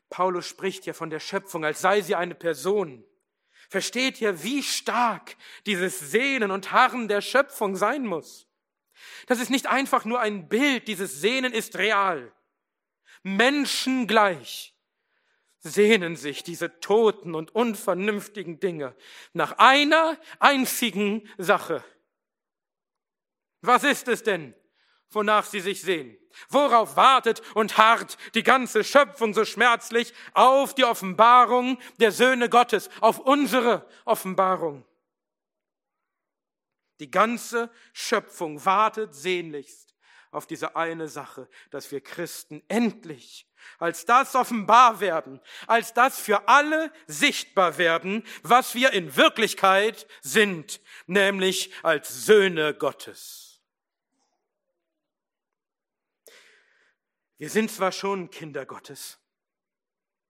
Paulus 0.09 0.47
spricht 0.47 0.87
ja 0.87 0.93
von 0.93 1.11
der 1.11 1.21
Schöpfung, 1.21 1.65
als 1.65 1.81
sei 1.81 2.01
sie 2.01 2.15
eine 2.15 2.35
Person. 2.35 3.05
Versteht 3.69 4.21
ihr, 4.21 4.43
wie 4.43 4.63
stark 4.63 5.37
dieses 5.65 5.99
Sehnen 5.99 6.51
und 6.51 6.73
Harren 6.73 7.09
der 7.09 7.23
Schöpfung 7.23 7.77
sein 7.77 8.05
muss? 8.05 8.47
Das 9.27 9.41
ist 9.41 9.51
nicht 9.51 9.67
einfach 9.67 10.05
nur 10.05 10.21
ein 10.21 10.49
Bild, 10.49 10.89
dieses 10.89 11.21
Sehnen 11.21 11.53
ist 11.53 11.77
real. 11.77 12.33
Menschen 13.23 14.07
gleich 14.07 14.75
sehnen 15.61 16.17
sich 16.17 16.43
diese 16.43 16.81
toten 16.81 17.35
und 17.35 17.55
unvernünftigen 17.55 18.59
Dinge 18.59 18.97
nach 19.33 19.59
einer 19.59 20.19
einzigen 20.41 21.29
Sache. 21.39 21.85
Was 23.61 23.85
ist 23.85 24.09
es 24.09 24.25
denn, 24.25 24.55
wonach 25.11 25.47
sie 25.47 25.61
sich 25.61 25.81
sehen? 25.83 26.19
Worauf 26.49 26.97
wartet 26.97 27.43
und 27.55 27.79
harrt 27.79 28.17
die 28.35 28.43
ganze 28.43 28.83
Schöpfung 28.83 29.35
so 29.35 29.45
schmerzlich 29.45 30.13
auf 30.33 30.75
die 30.75 30.85
Offenbarung 30.85 31.79
der 31.99 32.11
Söhne 32.11 32.49
Gottes, 32.49 32.91
auf 33.01 33.19
unsere 33.21 33.87
Offenbarung? 34.05 34.85
Die 37.03 37.11
ganze 37.11 37.69
Schöpfung 37.93 38.65
wartet 38.65 39.13
sehnlichst 39.13 39.97
auf 40.31 40.47
diese 40.47 40.77
eine 40.77 41.09
Sache, 41.09 41.49
dass 41.73 41.91
wir 41.91 42.01
Christen 42.01 42.63
endlich 42.69 43.49
als 43.81 44.05
das 44.05 44.37
offenbar 44.37 45.01
werden, 45.01 45.41
als 45.67 45.95
das 45.95 46.21
für 46.21 46.47
alle 46.47 46.93
sichtbar 47.09 47.77
werden, 47.77 48.23
was 48.45 48.77
wir 48.77 48.93
in 48.93 49.17
Wirklichkeit 49.17 50.07
sind, 50.21 50.81
nämlich 51.09 51.73
als 51.83 52.25
Söhne 52.25 52.73
Gottes. 52.73 53.61
Wir 57.37 57.51
sind 57.51 57.73
zwar 57.73 57.91
schon 57.91 58.31
Kinder 58.31 58.65
Gottes, 58.65 59.19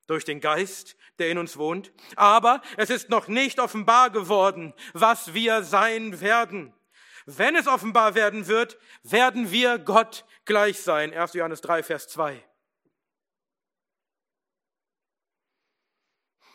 durch 0.07 0.25
den 0.25 0.41
Geist, 0.41 0.97
der 1.19 1.31
in 1.31 1.39
uns 1.39 1.57
wohnt. 1.57 1.93
Aber 2.17 2.63
es 2.77 2.91
ist 2.91 3.09
noch 3.09 3.29
nicht 3.29 3.61
offenbar 3.61 4.11
geworden, 4.11 4.75
was 4.93 5.35
wir 5.35 5.63
sein 5.63 6.21
werden. 6.21 6.75
Wenn 7.27 7.55
es 7.55 7.67
offenbar 7.67 8.15
werden 8.15 8.47
wird, 8.47 8.79
werden 9.03 9.51
wir 9.51 9.79
Gott 9.79 10.25
gleich 10.45 10.81
sein. 10.81 11.15
1. 11.15 11.35
Johannes 11.35 11.61
3, 11.61 11.83
Vers 11.83 12.09
2. 12.09 12.43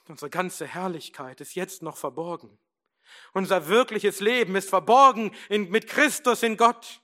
Unsere 0.08 0.30
ganze 0.30 0.66
Herrlichkeit 0.66 1.42
ist 1.42 1.56
jetzt 1.56 1.82
noch 1.82 1.98
verborgen. 1.98 2.58
Unser 3.34 3.68
wirkliches 3.68 4.20
Leben 4.20 4.56
ist 4.56 4.70
verborgen 4.70 5.36
in, 5.50 5.70
mit 5.70 5.88
Christus 5.88 6.44
in 6.44 6.58
Gott. 6.58 7.02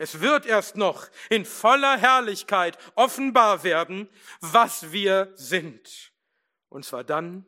Es 0.00 0.20
wird 0.20 0.46
erst 0.46 0.78
noch 0.78 1.08
in 1.28 1.44
voller 1.44 1.98
Herrlichkeit 1.98 2.78
offenbar 2.94 3.64
werden, 3.64 4.08
was 4.40 4.92
wir 4.92 5.30
sind. 5.34 6.14
Und 6.70 6.86
zwar 6.86 7.04
dann, 7.04 7.44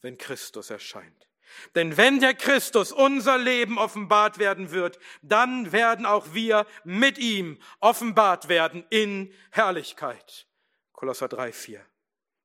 wenn 0.00 0.16
Christus 0.16 0.70
erscheint. 0.70 1.28
Denn 1.74 1.98
wenn 1.98 2.18
der 2.18 2.32
Christus 2.32 2.90
unser 2.90 3.36
Leben 3.36 3.76
offenbart 3.76 4.38
werden 4.38 4.70
wird, 4.70 4.98
dann 5.20 5.72
werden 5.72 6.06
auch 6.06 6.32
wir 6.32 6.66
mit 6.84 7.18
ihm 7.18 7.58
offenbart 7.80 8.48
werden 8.48 8.86
in 8.88 9.30
Herrlichkeit. 9.50 10.46
Kolosser 10.94 11.28
3, 11.28 11.52
4. 11.52 11.86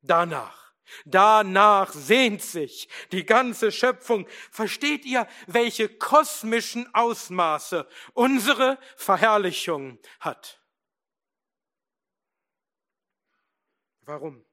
Danach 0.02 0.65
Danach 1.06 1.92
sehnt 1.94 2.42
sich 2.42 2.88
die 3.12 3.26
ganze 3.26 3.72
Schöpfung. 3.72 4.28
Versteht 4.52 5.06
ihr, 5.06 5.28
welche 5.48 5.90
kosmischen 5.90 6.94
Ausmaße 6.94 7.88
unsere 8.14 8.78
Verherrlichung 8.96 10.00
hat? 10.20 10.62
Warum? 14.02 14.46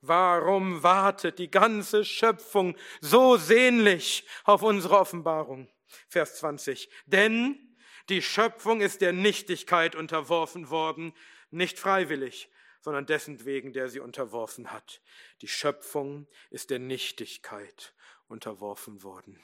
Warum 0.00 0.82
wartet 0.82 1.38
die 1.38 1.50
ganze 1.50 2.04
Schöpfung 2.04 2.76
so 3.00 3.36
sehnlich 3.36 4.26
auf 4.44 4.62
unsere 4.62 4.98
Offenbarung? 4.98 5.70
Vers 6.08 6.38
20. 6.38 6.90
Denn 7.06 7.76
die 8.08 8.20
Schöpfung 8.20 8.80
ist 8.80 9.00
der 9.00 9.12
Nichtigkeit 9.12 9.94
unterworfen 9.94 10.70
worden, 10.70 11.14
nicht 11.50 11.78
freiwillig, 11.78 12.50
sondern 12.82 13.06
dessen 13.06 13.44
wegen, 13.44 13.72
der 13.72 13.88
sie 13.88 14.00
unterworfen 14.00 14.72
hat. 14.72 15.00
Die 15.40 15.48
Schöpfung 15.48 16.26
ist 16.50 16.70
der 16.70 16.80
Nichtigkeit 16.80 17.94
unterworfen 18.26 19.02
worden. 19.04 19.40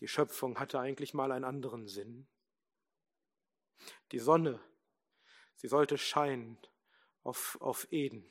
Die 0.00 0.06
Schöpfung 0.06 0.60
hatte 0.60 0.78
eigentlich 0.78 1.14
mal 1.14 1.32
einen 1.32 1.46
anderen 1.46 1.88
Sinn. 1.88 2.28
Die 4.12 4.18
Sonne, 4.18 4.60
sie 5.56 5.66
sollte 5.66 5.96
scheinen 5.96 6.58
auf, 7.24 7.58
auf 7.60 7.90
Eden. 7.90 8.30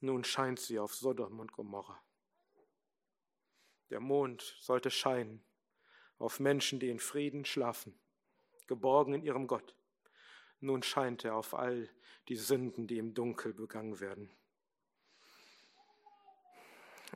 Nun 0.00 0.24
scheint 0.24 0.60
sie 0.60 0.78
auf 0.78 0.94
Sodom 0.94 1.40
und 1.40 1.52
Gomorra. 1.52 2.00
Der 3.90 4.00
Mond 4.00 4.56
sollte 4.60 4.90
scheinen 4.90 5.44
auf 6.18 6.38
Menschen, 6.38 6.78
die 6.78 6.88
in 6.88 7.00
Frieden 7.00 7.44
schlafen, 7.44 7.98
geborgen 8.68 9.14
in 9.14 9.22
ihrem 9.24 9.48
Gott. 9.48 9.74
Nun 10.62 10.84
scheint 10.84 11.24
er 11.24 11.34
auf 11.34 11.54
all 11.54 11.88
die 12.28 12.36
Sünden, 12.36 12.86
die 12.86 12.98
im 12.98 13.14
Dunkel 13.14 13.52
begangen 13.52 13.98
werden. 13.98 14.30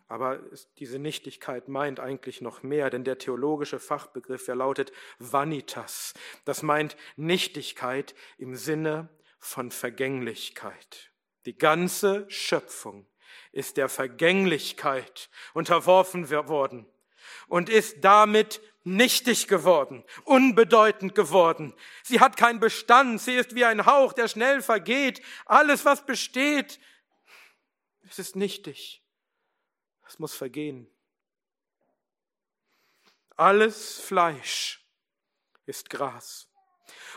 Aber 0.09 0.41
diese 0.79 0.99
Nichtigkeit 0.99 1.69
meint 1.69 2.01
eigentlich 2.01 2.41
noch 2.41 2.65
mehr, 2.65 2.91
denn 2.91 3.05
der 3.05 3.19
theologische 3.19 3.79
Fachbegriff, 3.79 4.45
der 4.47 4.57
lautet 4.57 4.93
Vanitas. 5.21 6.13
Das 6.45 6.63
meint 6.63 6.97
Nichtigkeit 7.15 8.17
im 8.37 8.57
Sinne 8.57 9.09
von 9.39 9.71
Vergänglichkeit. 9.71 11.13
Die 11.45 11.57
ganze 11.57 12.29
Schöpfung 12.29 13.07
ist 13.53 13.77
der 13.77 13.89
Vergänglichkeit 13.89 15.31
unterworfen 15.55 16.31
worden 16.31 16.87
und 17.49 17.69
ist 17.69 17.99
damit 18.03 18.61
nichtig 18.85 19.49
geworden, 19.49 20.05
unbedeutend 20.25 21.15
geworden. 21.15 21.75
Sie 22.05 22.21
hat 22.21 22.37
keinen 22.37 22.61
Bestand, 22.61 23.21
sie 23.21 23.35
ist 23.35 23.55
wie 23.55 23.65
ein 23.65 23.85
Hauch, 23.85 24.13
der 24.13 24.29
schnell 24.29 24.63
vergeht. 24.63 25.21
Alles, 25.45 25.85
was 25.85 26.07
besteht, 26.07 26.79
es 28.09 28.19
ist 28.19 28.37
nichtig. 28.37 29.03
Es 30.07 30.19
muss 30.19 30.35
vergehen. 30.35 30.89
Alles 33.37 33.99
Fleisch 34.01 34.87
ist 35.67 35.91
Gras 35.91 36.49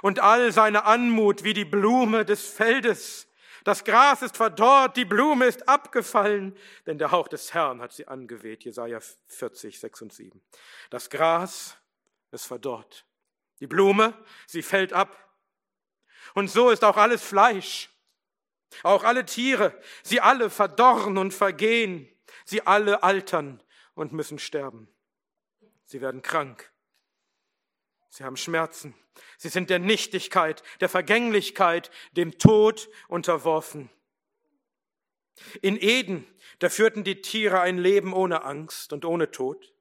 und 0.01 0.19
all 0.19 0.51
seine 0.51 0.85
Anmut 0.85 1.43
wie 1.43 1.53
die 1.53 1.65
Blume 1.65 2.25
des 2.25 2.47
Feldes. 2.47 3.28
Das 3.63 3.83
Gras 3.83 4.21
ist 4.21 4.37
verdorrt, 4.37 4.97
die 4.97 5.05
Blume 5.05 5.45
ist 5.45 5.67
abgefallen, 5.67 6.57
denn 6.85 6.97
der 6.97 7.11
Hauch 7.11 7.27
des 7.27 7.53
Herrn 7.53 7.81
hat 7.81 7.93
sie 7.93 8.07
angeweht. 8.07 8.63
Jesaja 8.63 8.99
40, 9.27 9.79
6 9.79 10.01
und 10.01 10.13
7. 10.13 10.41
Das 10.89 11.09
Gras 11.09 11.77
ist 12.31 12.45
verdorrt. 12.45 13.05
Die 13.59 13.67
Blume, 13.67 14.13
sie 14.47 14.61
fällt 14.61 14.93
ab. 14.93 15.33
Und 16.33 16.49
so 16.49 16.69
ist 16.69 16.83
auch 16.83 16.97
alles 16.97 17.23
Fleisch, 17.23 17.89
auch 18.83 19.03
alle 19.03 19.25
Tiere, 19.25 19.77
sie 20.03 20.21
alle 20.21 20.49
verdorren 20.49 21.17
und 21.17 21.33
vergehen. 21.33 22.07
Sie 22.45 22.65
alle 22.65 23.03
altern 23.03 23.61
und 23.93 24.13
müssen 24.13 24.39
sterben. 24.39 24.87
Sie 25.85 26.01
werden 26.01 26.21
krank. 26.21 26.71
Sie 28.09 28.23
haben 28.23 28.37
Schmerzen. 28.37 28.95
Sie 29.37 29.49
sind 29.49 29.69
der 29.69 29.79
Nichtigkeit, 29.79 30.63
der 30.79 30.89
Vergänglichkeit, 30.89 31.91
dem 32.13 32.37
Tod 32.37 32.89
unterworfen. 33.07 33.89
In 35.61 35.77
Eden, 35.77 36.25
da 36.59 36.69
führten 36.69 37.03
die 37.03 37.21
Tiere 37.21 37.61
ein 37.61 37.77
Leben 37.77 38.13
ohne 38.13 38.43
Angst 38.43 38.91
und 38.93 39.05
ohne 39.05 39.31
Tod. 39.31 39.73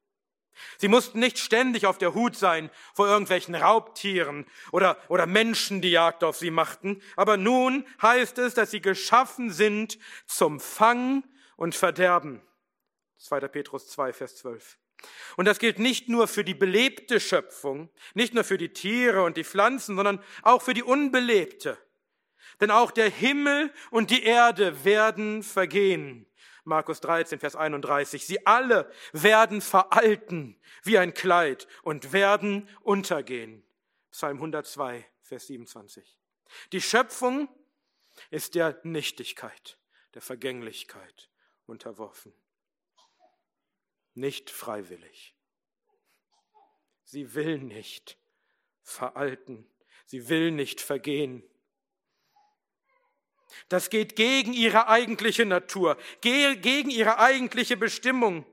Sie 0.77 0.89
mussten 0.89 1.21
nicht 1.21 1.39
ständig 1.39 1.87
auf 1.87 1.99
der 1.99 2.15
Hut 2.15 2.37
sein 2.37 2.71
vor 2.95 3.07
irgendwelchen 3.07 3.55
Raubtieren 3.55 4.47
oder, 4.73 4.99
oder 5.09 5.27
Menschen, 5.27 5.81
die 5.81 5.91
Jagd 5.91 6.25
auf 6.25 6.37
sie 6.37 6.51
machten. 6.51 7.01
Aber 7.17 7.37
nun 7.37 7.87
heißt 8.03 8.39
es, 8.39 8.55
dass 8.55 8.71
sie 8.71 8.81
geschaffen 8.81 9.51
sind 9.51 9.99
zum 10.27 10.59
Fang 10.59 11.25
und 11.57 11.75
Verderben. 11.75 12.43
2. 13.19 13.41
Petrus 13.49 13.89
2, 13.89 14.13
Vers 14.13 14.37
12. 14.37 14.79
Und 15.37 15.45
das 15.45 15.59
gilt 15.59 15.79
nicht 15.79 16.09
nur 16.09 16.27
für 16.27 16.45
die 16.45 16.55
belebte 16.55 17.21
Schöpfung, 17.21 17.91
nicht 18.15 18.35
nur 18.35 18.45
für 18.45 18.59
die 18.59 18.73
Tiere 18.73 19.23
und 19.23 19.37
die 19.37 19.45
Pflanzen, 19.45 19.97
sondern 19.97 20.23
auch 20.43 20.63
für 20.63 20.75
die 20.75 20.83
unbelebte. 20.83 21.79
Denn 22.61 22.71
auch 22.71 22.91
der 22.91 23.09
Himmel 23.09 23.73
und 23.91 24.11
die 24.11 24.25
Erde 24.25 24.85
werden 24.85 25.43
vergehen. 25.43 26.27
Markus 26.65 27.01
13, 27.01 27.39
Vers 27.39 27.55
31. 27.55 28.27
Sie 28.27 28.47
alle 28.47 28.91
werden 29.13 29.61
veralten 29.61 30.61
wie 30.83 30.99
ein 30.99 31.15
Kleid 31.15 31.69
und 31.83 32.13
werden 32.13 32.69
untergehen. 32.81 33.65
Psalm 34.11 34.39
102, 34.39 35.07
Vers 35.23 35.47
27. 35.47 36.19
Die 36.73 36.83
Schöpfung 36.83 37.49
ist 38.31 38.57
der 38.57 38.81
Nichtigkeit, 38.83 39.79
der 40.15 40.23
Vergänglichkeit 40.23 41.31
unterworfen 41.67 42.35
nicht 44.19 44.51
freiwillig. 44.51 45.35
Sie 47.05 47.35
will 47.35 47.59
nicht 47.59 48.19
veralten, 48.83 49.67
sie 50.05 50.29
will 50.29 50.51
nicht 50.51 50.81
vergehen. 50.81 51.43
Das 53.69 53.89
geht 53.89 54.17
gegen 54.17 54.53
ihre 54.53 54.89
eigentliche 54.89 55.47
Natur, 55.47 55.97
gegen 56.21 56.91
ihre 56.91 57.19
eigentliche 57.19 57.77
Bestimmung. 57.77 58.45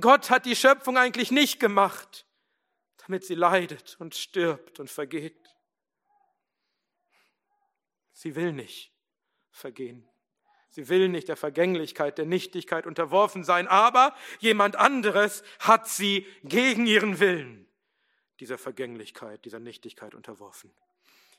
Gott 0.00 0.28
hat 0.28 0.44
die 0.44 0.56
Schöpfung 0.56 0.98
eigentlich 0.98 1.30
nicht 1.30 1.60
gemacht, 1.60 2.26
damit 2.98 3.24
sie 3.24 3.34
leidet 3.34 3.96
und 4.00 4.14
stirbt 4.14 4.80
und 4.80 4.90
vergeht. 4.90 5.48
Sie 8.12 8.34
will 8.34 8.52
nicht 8.52 8.92
vergehen. 9.50 10.08
Sie 10.78 10.88
will 10.88 11.08
nicht 11.08 11.26
der 11.26 11.36
Vergänglichkeit, 11.36 12.18
der 12.18 12.24
Nichtigkeit 12.24 12.86
unterworfen 12.86 13.42
sein, 13.42 13.66
aber 13.66 14.14
jemand 14.38 14.76
anderes 14.76 15.42
hat 15.58 15.88
sie 15.88 16.24
gegen 16.44 16.86
ihren 16.86 17.18
Willen 17.18 17.68
dieser 18.38 18.58
Vergänglichkeit, 18.58 19.44
dieser 19.44 19.58
Nichtigkeit 19.58 20.14
unterworfen. 20.14 20.72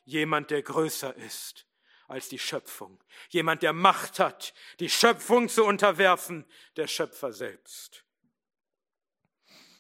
Jemand, 0.04 0.52
der 0.52 0.62
größer 0.62 1.15
ist 1.15 1.65
als 2.10 2.28
die 2.28 2.38
Schöpfung. 2.38 3.02
Jemand, 3.30 3.63
der 3.63 3.71
Macht 3.71 4.19
hat, 4.19 4.54
die 4.82 4.89
Schöpfung 4.89 5.47
zu 5.47 5.63
unterwerfen, 5.63 6.43
der 6.75 6.88
Schöpfer 6.88 7.32
selbst. 7.32 8.04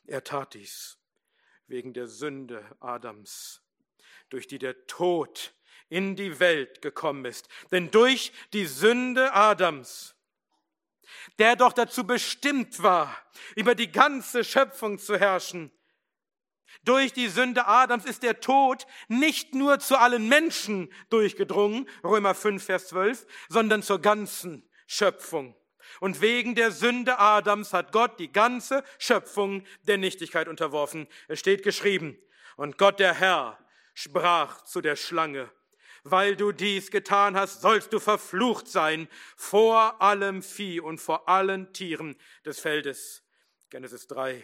Er 0.05 0.23
tat 0.23 0.53
dies 0.53 0.97
wegen 1.67 1.91
der 1.91 2.07
Sünde 2.07 2.63
Adams, 2.79 3.61
durch 4.29 4.47
die 4.47 4.57
der 4.57 4.87
Tod 4.87 5.53
in 5.89 6.15
die 6.15 6.39
Welt 6.39 6.81
gekommen 6.81 7.25
ist. 7.25 7.47
Denn 7.71 7.91
durch 7.91 8.31
die 8.53 8.65
Sünde 8.65 9.33
Adams, 9.33 10.15
der 11.37 11.55
doch 11.55 11.73
dazu 11.73 12.05
bestimmt 12.05 12.81
war, 12.81 13.15
über 13.55 13.75
die 13.75 13.91
ganze 13.91 14.43
Schöpfung 14.43 14.99
zu 14.99 15.17
herrschen, 15.17 15.71
durch 16.83 17.13
die 17.13 17.27
Sünde 17.27 17.67
Adams 17.67 18.05
ist 18.05 18.23
der 18.23 18.39
Tod 18.39 18.85
nicht 19.07 19.53
nur 19.53 19.79
zu 19.79 19.97
allen 19.97 20.29
Menschen 20.29 20.91
durchgedrungen, 21.09 21.89
Römer 22.03 22.33
5, 22.33 22.63
Vers 22.63 22.87
12, 22.87 23.25
sondern 23.49 23.83
zur 23.83 23.99
ganzen 23.99 24.69
Schöpfung. 24.87 25.55
Und 25.99 26.21
wegen 26.21 26.55
der 26.55 26.71
Sünde 26.71 27.19
Adams 27.19 27.73
hat 27.73 27.91
Gott 27.91 28.19
die 28.19 28.31
ganze 28.31 28.83
Schöpfung 28.97 29.63
der 29.83 29.97
Nichtigkeit 29.97 30.47
unterworfen. 30.47 31.07
Es 31.27 31.39
steht 31.39 31.63
geschrieben, 31.63 32.17
und 32.55 32.77
Gott 32.77 32.99
der 32.99 33.13
Herr 33.13 33.57
sprach 33.93 34.63
zu 34.63 34.81
der 34.81 34.95
Schlange, 34.95 35.51
weil 36.03 36.35
du 36.35 36.51
dies 36.51 36.91
getan 36.91 37.35
hast, 37.35 37.61
sollst 37.61 37.93
du 37.93 37.99
verflucht 37.99 38.67
sein 38.67 39.07
vor 39.35 40.01
allem 40.01 40.41
Vieh 40.41 40.79
und 40.79 40.99
vor 40.99 41.27
allen 41.27 41.73
Tieren 41.73 42.15
des 42.45 42.59
Feldes. 42.59 43.23
Genesis 43.69 44.07
3, 44.07 44.43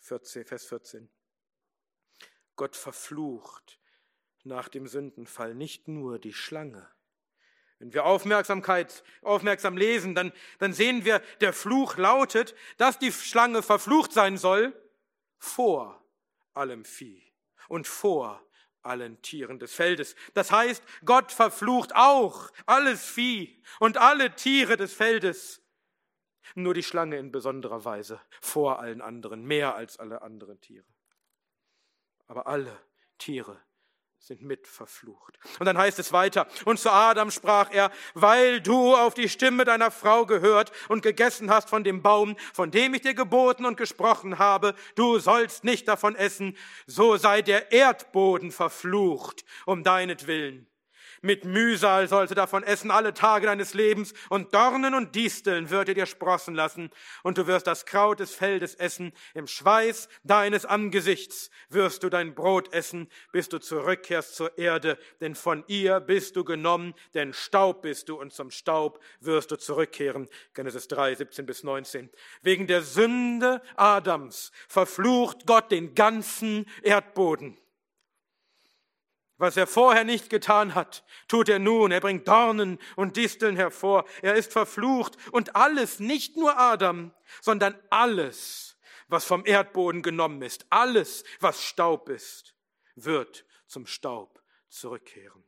14, 0.00 0.44
Vers 0.44 0.66
14. 0.66 1.10
Gott 2.56 2.76
verflucht 2.76 3.78
nach 4.44 4.68
dem 4.68 4.86
Sündenfall 4.86 5.54
nicht 5.54 5.88
nur 5.88 6.18
die 6.18 6.32
Schlange. 6.32 6.88
Wenn 7.78 7.94
wir 7.94 8.04
Aufmerksamkeit, 8.04 9.02
aufmerksam 9.22 9.76
lesen, 9.76 10.14
dann, 10.14 10.32
dann 10.58 10.74
sehen 10.74 11.04
wir, 11.06 11.20
der 11.40 11.54
Fluch 11.54 11.96
lautet, 11.96 12.54
dass 12.76 12.98
die 12.98 13.12
Schlange 13.12 13.62
verflucht 13.62 14.12
sein 14.12 14.36
soll 14.36 14.74
vor 15.38 16.04
allem 16.52 16.84
Vieh 16.84 17.22
und 17.68 17.86
vor 17.86 18.44
allen 18.82 19.20
Tieren 19.22 19.58
des 19.58 19.74
Feldes. 19.74 20.14
Das 20.34 20.50
heißt, 20.50 20.82
Gott 21.04 21.32
verflucht 21.32 21.94
auch 21.94 22.50
alles 22.66 23.04
Vieh 23.04 23.62
und 23.78 23.98
alle 23.98 24.34
Tiere 24.34 24.76
des 24.76 24.92
Feldes. 24.92 25.62
Nur 26.54 26.74
die 26.74 26.82
Schlange 26.82 27.18
in 27.18 27.30
besonderer 27.30 27.84
Weise 27.84 28.20
vor 28.40 28.80
allen 28.80 29.00
anderen, 29.00 29.44
mehr 29.44 29.76
als 29.76 29.98
alle 29.98 30.22
anderen 30.22 30.60
Tiere. 30.60 30.86
Aber 32.26 32.46
alle 32.46 32.76
Tiere 33.18 33.60
sind 34.20 34.42
mit 34.42 34.68
verflucht. 34.68 35.38
Und 35.58 35.66
dann 35.66 35.78
heißt 35.78 35.98
es 35.98 36.12
weiter, 36.12 36.46
und 36.66 36.78
zu 36.78 36.90
Adam 36.90 37.30
sprach 37.30 37.70
er, 37.72 37.90
weil 38.14 38.60
du 38.60 38.94
auf 38.94 39.14
die 39.14 39.30
Stimme 39.30 39.64
deiner 39.64 39.90
Frau 39.90 40.26
gehört 40.26 40.72
und 40.88 41.02
gegessen 41.02 41.50
hast 41.50 41.70
von 41.70 41.84
dem 41.84 42.02
Baum, 42.02 42.36
von 42.52 42.70
dem 42.70 42.92
ich 42.94 43.00
dir 43.00 43.14
geboten 43.14 43.64
und 43.64 43.76
gesprochen 43.76 44.38
habe, 44.38 44.74
du 44.94 45.18
sollst 45.18 45.64
nicht 45.64 45.88
davon 45.88 46.14
essen, 46.14 46.56
so 46.86 47.16
sei 47.16 47.40
der 47.40 47.72
Erdboden 47.72 48.52
verflucht 48.52 49.44
um 49.64 49.82
deinetwillen. 49.82 50.69
Mit 51.22 51.44
Mühsal 51.44 52.08
sollst 52.08 52.30
du 52.30 52.34
davon 52.34 52.62
essen 52.62 52.90
alle 52.90 53.12
Tage 53.12 53.46
deines 53.46 53.74
Lebens, 53.74 54.14
und 54.30 54.54
Dornen 54.54 54.94
und 54.94 55.14
Disteln 55.14 55.68
wird 55.68 55.88
er 55.88 55.94
dir 55.94 56.06
sprossen 56.06 56.54
lassen, 56.54 56.90
und 57.22 57.36
du 57.36 57.46
wirst 57.46 57.66
das 57.66 57.84
Kraut 57.84 58.20
des 58.20 58.34
Feldes 58.34 58.74
essen, 58.74 59.12
im 59.34 59.46
Schweiß 59.46 60.08
deines 60.24 60.64
Angesichts 60.64 61.50
wirst 61.68 62.04
du 62.04 62.08
dein 62.08 62.34
Brot 62.34 62.72
essen, 62.72 63.10
bis 63.32 63.50
du 63.50 63.58
zurückkehrst 63.58 64.34
zur 64.34 64.56
Erde, 64.56 64.96
denn 65.20 65.34
von 65.34 65.62
ihr 65.66 66.00
bist 66.00 66.36
du 66.36 66.44
genommen, 66.44 66.94
denn 67.12 67.34
Staub 67.34 67.82
bist 67.82 68.08
du, 68.08 68.18
und 68.18 68.32
zum 68.32 68.50
Staub 68.50 68.98
wirst 69.20 69.50
du 69.50 69.56
zurückkehren. 69.56 70.26
Genesis 70.54 70.88
3, 70.88 71.16
17 71.16 71.44
bis 71.44 71.64
19. 71.64 72.08
Wegen 72.40 72.66
der 72.66 72.80
Sünde 72.80 73.60
Adams 73.76 74.52
verflucht 74.68 75.46
Gott 75.46 75.70
den 75.70 75.94
ganzen 75.94 76.64
Erdboden. 76.82 77.59
Was 79.40 79.56
er 79.56 79.66
vorher 79.66 80.04
nicht 80.04 80.28
getan 80.28 80.74
hat, 80.74 81.02
tut 81.26 81.48
er 81.48 81.58
nun. 81.58 81.92
Er 81.92 82.00
bringt 82.00 82.28
Dornen 82.28 82.78
und 82.94 83.16
Disteln 83.16 83.56
hervor. 83.56 84.04
Er 84.20 84.34
ist 84.34 84.52
verflucht. 84.52 85.16
Und 85.32 85.56
alles, 85.56 85.98
nicht 85.98 86.36
nur 86.36 86.58
Adam, 86.58 87.14
sondern 87.40 87.74
alles, 87.88 88.76
was 89.08 89.24
vom 89.24 89.46
Erdboden 89.46 90.02
genommen 90.02 90.42
ist, 90.42 90.66
alles, 90.68 91.24
was 91.40 91.64
Staub 91.64 92.10
ist, 92.10 92.54
wird 92.96 93.46
zum 93.66 93.86
Staub 93.86 94.42
zurückkehren. 94.68 95.42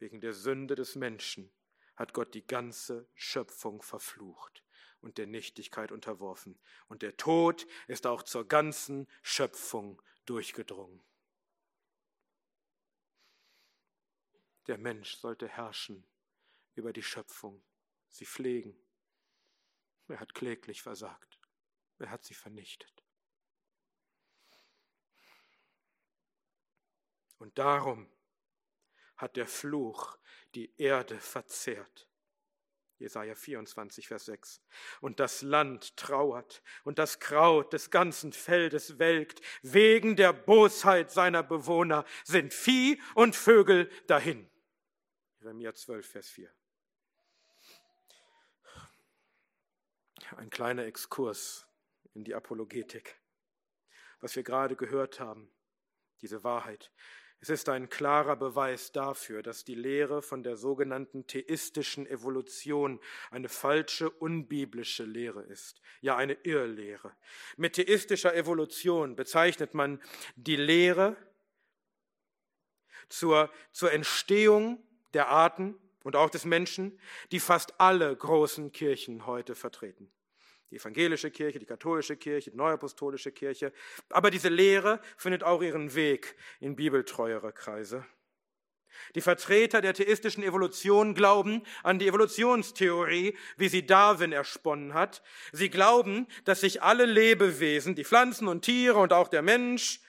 Wegen 0.00 0.20
der 0.20 0.32
Sünde 0.32 0.74
des 0.74 0.96
Menschen 0.96 1.52
hat 1.94 2.14
Gott 2.14 2.34
die 2.34 2.44
ganze 2.44 3.08
Schöpfung 3.14 3.80
verflucht 3.80 4.64
und 5.00 5.18
der 5.18 5.28
Nichtigkeit 5.28 5.92
unterworfen. 5.92 6.58
Und 6.88 7.02
der 7.02 7.16
Tod 7.16 7.68
ist 7.86 8.08
auch 8.08 8.24
zur 8.24 8.48
ganzen 8.48 9.06
Schöpfung 9.22 10.02
durchgedrungen. 10.26 11.00
Der 14.66 14.78
Mensch 14.78 15.16
sollte 15.16 15.48
herrschen 15.48 16.06
über 16.74 16.92
die 16.92 17.02
Schöpfung, 17.02 17.62
sie 18.08 18.26
pflegen. 18.26 18.76
Er 20.08 20.20
hat 20.20 20.34
kläglich 20.34 20.82
versagt. 20.82 21.38
Er 21.98 22.10
hat 22.10 22.24
sie 22.24 22.34
vernichtet. 22.34 23.04
Und 27.38 27.58
darum 27.58 28.10
hat 29.16 29.36
der 29.36 29.46
Fluch 29.46 30.18
die 30.54 30.74
Erde 30.76 31.18
verzehrt. 31.18 32.09
Jesaja 33.00 33.34
24, 33.34 34.08
Vers 34.08 34.26
6. 34.26 34.62
Und 35.00 35.20
das 35.20 35.42
Land 35.42 35.96
trauert 35.96 36.62
und 36.84 36.98
das 36.98 37.18
Kraut 37.18 37.72
des 37.72 37.90
ganzen 37.90 38.32
Feldes 38.32 38.98
welkt. 38.98 39.40
Wegen 39.62 40.16
der 40.16 40.32
Bosheit 40.32 41.10
seiner 41.10 41.42
Bewohner 41.42 42.04
sind 42.24 42.52
Vieh 42.52 43.00
und 43.14 43.34
Vögel 43.34 43.90
dahin. 44.06 44.48
Jeremia 45.40 45.74
12, 45.74 46.06
Vers 46.06 46.28
4. 46.28 46.52
Ein 50.36 50.50
kleiner 50.50 50.84
Exkurs 50.84 51.66
in 52.14 52.24
die 52.24 52.34
Apologetik. 52.34 53.18
Was 54.20 54.36
wir 54.36 54.42
gerade 54.42 54.76
gehört 54.76 55.18
haben, 55.18 55.50
diese 56.20 56.44
Wahrheit, 56.44 56.92
es 57.42 57.48
ist 57.48 57.70
ein 57.70 57.88
klarer 57.88 58.36
Beweis 58.36 58.92
dafür, 58.92 59.42
dass 59.42 59.64
die 59.64 59.74
Lehre 59.74 60.20
von 60.20 60.42
der 60.42 60.56
sogenannten 60.56 61.26
theistischen 61.26 62.06
Evolution 62.06 63.00
eine 63.30 63.48
falsche, 63.48 64.10
unbiblische 64.10 65.04
Lehre 65.04 65.42
ist, 65.42 65.80
ja 66.02 66.16
eine 66.16 66.34
Irrlehre. 66.42 67.16
Mit 67.56 67.74
theistischer 67.74 68.34
Evolution 68.34 69.16
bezeichnet 69.16 69.72
man 69.72 70.02
die 70.36 70.56
Lehre 70.56 71.16
zur, 73.08 73.50
zur 73.72 73.90
Entstehung 73.90 74.86
der 75.14 75.28
Arten 75.28 75.76
und 76.04 76.16
auch 76.16 76.28
des 76.28 76.44
Menschen, 76.44 77.00
die 77.32 77.40
fast 77.40 77.80
alle 77.80 78.14
großen 78.14 78.70
Kirchen 78.72 79.24
heute 79.24 79.54
vertreten 79.54 80.12
die 80.70 80.76
evangelische 80.76 81.30
Kirche, 81.30 81.58
die 81.58 81.66
katholische 81.66 82.16
Kirche, 82.16 82.50
die 82.50 82.56
neuapostolische 82.56 83.32
Kirche. 83.32 83.72
Aber 84.10 84.30
diese 84.30 84.48
Lehre 84.48 85.00
findet 85.16 85.42
auch 85.42 85.62
ihren 85.62 85.94
Weg 85.94 86.36
in 86.60 86.76
bibeltreuere 86.76 87.52
Kreise. 87.52 88.04
Die 89.14 89.20
Vertreter 89.20 89.80
der 89.80 89.94
theistischen 89.94 90.42
Evolution 90.42 91.14
glauben 91.14 91.62
an 91.82 91.98
die 91.98 92.08
Evolutionstheorie, 92.08 93.36
wie 93.56 93.68
sie 93.68 93.86
Darwin 93.86 94.32
ersponnen 94.32 94.94
hat. 94.94 95.22
Sie 95.52 95.70
glauben, 95.70 96.26
dass 96.44 96.60
sich 96.60 96.82
alle 96.82 97.06
Lebewesen, 97.06 97.94
die 97.94 98.04
Pflanzen 98.04 98.46
und 98.46 98.62
Tiere 98.62 98.98
und 98.98 99.12
auch 99.12 99.28
der 99.28 99.42
Mensch, 99.42 100.00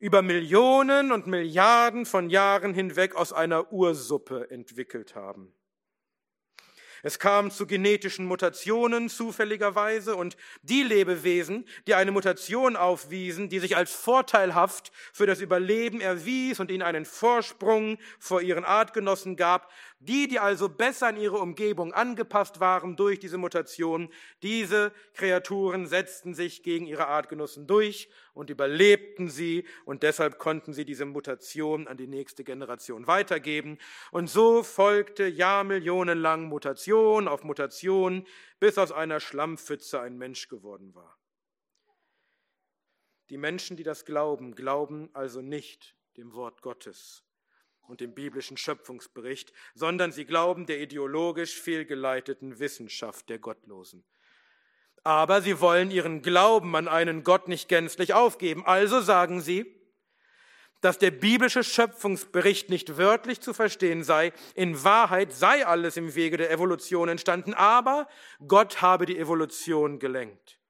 über 0.00 0.22
Millionen 0.22 1.10
und 1.10 1.26
Milliarden 1.26 2.06
von 2.06 2.30
Jahren 2.30 2.72
hinweg 2.72 3.16
aus 3.16 3.32
einer 3.32 3.72
Ursuppe 3.72 4.48
entwickelt 4.50 5.16
haben. 5.16 5.52
Es 7.02 7.18
kam 7.18 7.50
zu 7.50 7.66
genetischen 7.66 8.26
Mutationen 8.26 9.08
zufälligerweise 9.08 10.16
und 10.16 10.36
die 10.62 10.82
Lebewesen, 10.82 11.64
die 11.86 11.94
eine 11.94 12.10
Mutation 12.10 12.76
aufwiesen, 12.76 13.48
die 13.48 13.60
sich 13.60 13.76
als 13.76 13.92
vorteilhaft 13.92 14.90
für 15.12 15.26
das 15.26 15.40
Überleben 15.40 16.00
erwies 16.00 16.60
und 16.60 16.70
ihnen 16.70 16.82
einen 16.82 17.04
Vorsprung 17.04 17.98
vor 18.18 18.40
ihren 18.40 18.64
Artgenossen 18.64 19.36
gab, 19.36 19.70
die, 20.00 20.28
die 20.28 20.38
also 20.38 20.68
besser 20.68 21.08
an 21.08 21.16
ihre 21.16 21.38
Umgebung 21.38 21.92
angepasst 21.92 22.60
waren 22.60 22.94
durch 22.94 23.18
diese 23.18 23.36
Mutation, 23.36 24.10
diese 24.42 24.92
Kreaturen 25.14 25.86
setzten 25.86 26.34
sich 26.34 26.62
gegen 26.62 26.86
ihre 26.86 27.08
Artgenossen 27.08 27.66
durch 27.66 28.08
und 28.32 28.48
überlebten 28.48 29.28
sie 29.28 29.66
und 29.84 30.04
deshalb 30.04 30.38
konnten 30.38 30.72
sie 30.72 30.84
diese 30.84 31.04
Mutation 31.04 31.88
an 31.88 31.96
die 31.96 32.06
nächste 32.06 32.44
Generation 32.44 33.08
weitergeben. 33.08 33.78
Und 34.12 34.30
so 34.30 34.62
folgte 34.62 35.26
jahrmillionenlang 35.26 36.44
Mutation 36.44 37.26
auf 37.26 37.42
Mutation, 37.42 38.24
bis 38.60 38.78
aus 38.78 38.92
einer 38.92 39.18
Schlammpfütze 39.18 40.00
ein 40.00 40.16
Mensch 40.16 40.48
geworden 40.48 40.94
war. 40.94 41.18
Die 43.30 43.36
Menschen, 43.36 43.76
die 43.76 43.82
das 43.82 44.04
glauben, 44.04 44.54
glauben 44.54 45.10
also 45.12 45.42
nicht 45.42 45.96
dem 46.16 46.32
Wort 46.34 46.62
Gottes 46.62 47.27
und 47.88 48.00
dem 48.00 48.14
biblischen 48.14 48.56
Schöpfungsbericht, 48.56 49.52
sondern 49.74 50.12
sie 50.12 50.26
glauben 50.26 50.66
der 50.66 50.80
ideologisch 50.80 51.60
fehlgeleiteten 51.60 52.58
Wissenschaft 52.58 53.28
der 53.28 53.38
Gottlosen. 53.38 54.04
Aber 55.04 55.40
sie 55.40 55.60
wollen 55.60 55.90
ihren 55.90 56.22
Glauben 56.22 56.76
an 56.76 56.86
einen 56.86 57.24
Gott 57.24 57.48
nicht 57.48 57.68
gänzlich 57.68 58.12
aufgeben. 58.12 58.66
Also 58.66 59.00
sagen 59.00 59.40
sie, 59.40 59.74
dass 60.80 60.98
der 60.98 61.10
biblische 61.10 61.64
Schöpfungsbericht 61.64 62.68
nicht 62.68 62.98
wörtlich 62.98 63.40
zu 63.40 63.54
verstehen 63.54 64.04
sei. 64.04 64.32
In 64.54 64.84
Wahrheit 64.84 65.32
sei 65.32 65.66
alles 65.66 65.96
im 65.96 66.14
Wege 66.14 66.36
der 66.36 66.50
Evolution 66.50 67.08
entstanden, 67.08 67.54
aber 67.54 68.08
Gott 68.46 68.82
habe 68.82 69.06
die 69.06 69.18
Evolution 69.18 69.98
gelenkt. 69.98 70.60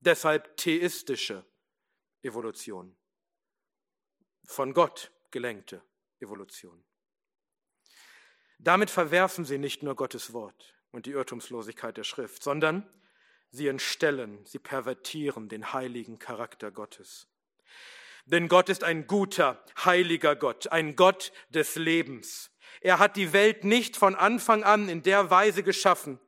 Deshalb 0.00 0.56
theistische 0.56 1.44
Evolution. 2.22 2.96
Von 4.44 4.74
Gott 4.74 5.10
gelenkte 5.30 5.82
Evolution. 6.22 6.82
Damit 8.58 8.90
verwerfen 8.90 9.44
sie 9.44 9.58
nicht 9.58 9.82
nur 9.82 9.96
Gottes 9.96 10.32
Wort 10.32 10.74
und 10.92 11.06
die 11.06 11.10
Irrtumslosigkeit 11.10 11.96
der 11.96 12.04
Schrift, 12.04 12.42
sondern 12.42 12.88
sie 13.50 13.68
entstellen, 13.68 14.44
sie 14.46 14.58
pervertieren 14.58 15.48
den 15.48 15.72
heiligen 15.72 16.18
Charakter 16.18 16.70
Gottes. 16.70 17.28
Denn 18.24 18.48
Gott 18.48 18.68
ist 18.68 18.84
ein 18.84 19.06
guter, 19.06 19.64
heiliger 19.84 20.36
Gott, 20.36 20.68
ein 20.68 20.94
Gott 20.94 21.32
des 21.50 21.74
Lebens. 21.74 22.50
Er 22.80 22.98
hat 22.98 23.16
die 23.16 23.32
Welt 23.32 23.64
nicht 23.64 23.96
von 23.96 24.14
Anfang 24.14 24.62
an 24.62 24.88
in 24.88 25.02
der 25.02 25.30
Weise 25.30 25.62
geschaffen, 25.62 26.20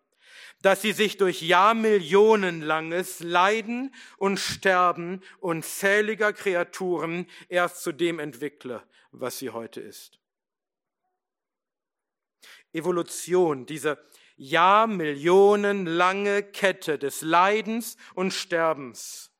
dass 0.65 0.81
sie 0.81 0.93
sich 0.93 1.19
durch 1.19 1.43
Jahrmillionenlanges 1.43 3.21
Leiden 3.21 3.95
und 4.17 4.41
Sterben 4.41 5.21
unzähliger 5.41 6.33
Kreaturen 6.33 7.27
erst 7.51 7.83
zu 7.83 7.93
dem 7.93 8.19
entwickle, 8.19 8.83
was 9.13 9.39
sie 9.39 9.51
heute 9.51 9.83
ist. 9.83 10.19
Evolution, 12.73 13.67
diese 13.67 14.03
Jahrmillionenlange 14.37 16.45
Kette 16.45 16.99
des 16.99 17.21
Leidens 17.21 17.99
und 18.15 18.33
Sterbens 18.33 19.31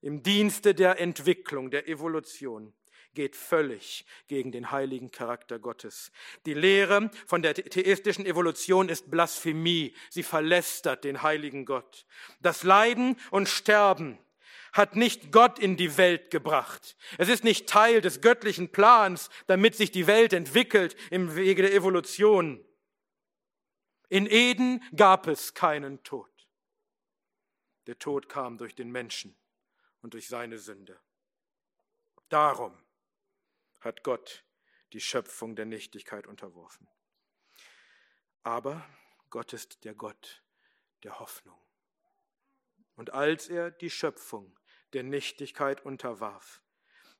im 0.00 0.22
Dienste 0.22 0.74
der 0.74 0.98
Entwicklung, 1.00 1.70
der 1.70 1.86
Evolution, 1.86 2.72
geht 3.14 3.36
völlig 3.36 4.04
gegen 4.28 4.52
den 4.52 4.70
heiligen 4.70 5.10
Charakter 5.10 5.58
Gottes. 5.58 6.12
Die 6.46 6.54
Lehre 6.54 7.10
von 7.26 7.42
der 7.42 7.54
theistischen 7.54 8.26
Evolution 8.26 8.88
ist 8.88 9.10
Blasphemie. 9.10 9.94
Sie 10.10 10.22
verlästert 10.22 11.04
den 11.04 11.22
heiligen 11.22 11.64
Gott. 11.64 12.06
Das 12.40 12.62
Leiden 12.62 13.16
und 13.30 13.48
Sterben 13.48 14.18
hat 14.72 14.96
nicht 14.96 15.30
Gott 15.30 15.58
in 15.58 15.76
die 15.76 15.96
Welt 15.96 16.30
gebracht. 16.30 16.96
Es 17.16 17.28
ist 17.28 17.44
nicht 17.44 17.68
Teil 17.68 18.00
des 18.00 18.20
göttlichen 18.20 18.70
Plans, 18.70 19.30
damit 19.46 19.76
sich 19.76 19.92
die 19.92 20.08
Welt 20.08 20.32
entwickelt 20.32 20.96
im 21.10 21.36
Wege 21.36 21.62
der 21.62 21.74
Evolution. 21.74 22.64
In 24.08 24.26
Eden 24.26 24.82
gab 24.94 25.28
es 25.28 25.54
keinen 25.54 26.02
Tod. 26.02 26.30
Der 27.86 27.98
Tod 27.98 28.28
kam 28.28 28.58
durch 28.58 28.74
den 28.74 28.90
Menschen 28.90 29.36
und 30.02 30.14
durch 30.14 30.28
seine 30.28 30.58
Sünde. 30.58 30.98
Darum 32.28 32.76
hat 33.84 34.02
Gott 34.02 34.44
die 34.92 35.00
Schöpfung 35.00 35.56
der 35.56 35.66
Nichtigkeit 35.66 36.26
unterworfen. 36.26 36.88
Aber 38.42 38.84
Gott 39.30 39.52
ist 39.52 39.84
der 39.84 39.94
Gott 39.94 40.42
der 41.02 41.18
Hoffnung. 41.18 41.58
Und 42.96 43.10
als 43.10 43.48
er 43.48 43.70
die 43.70 43.90
Schöpfung 43.90 44.56
der 44.92 45.02
Nichtigkeit 45.02 45.84
unterwarf, 45.84 46.62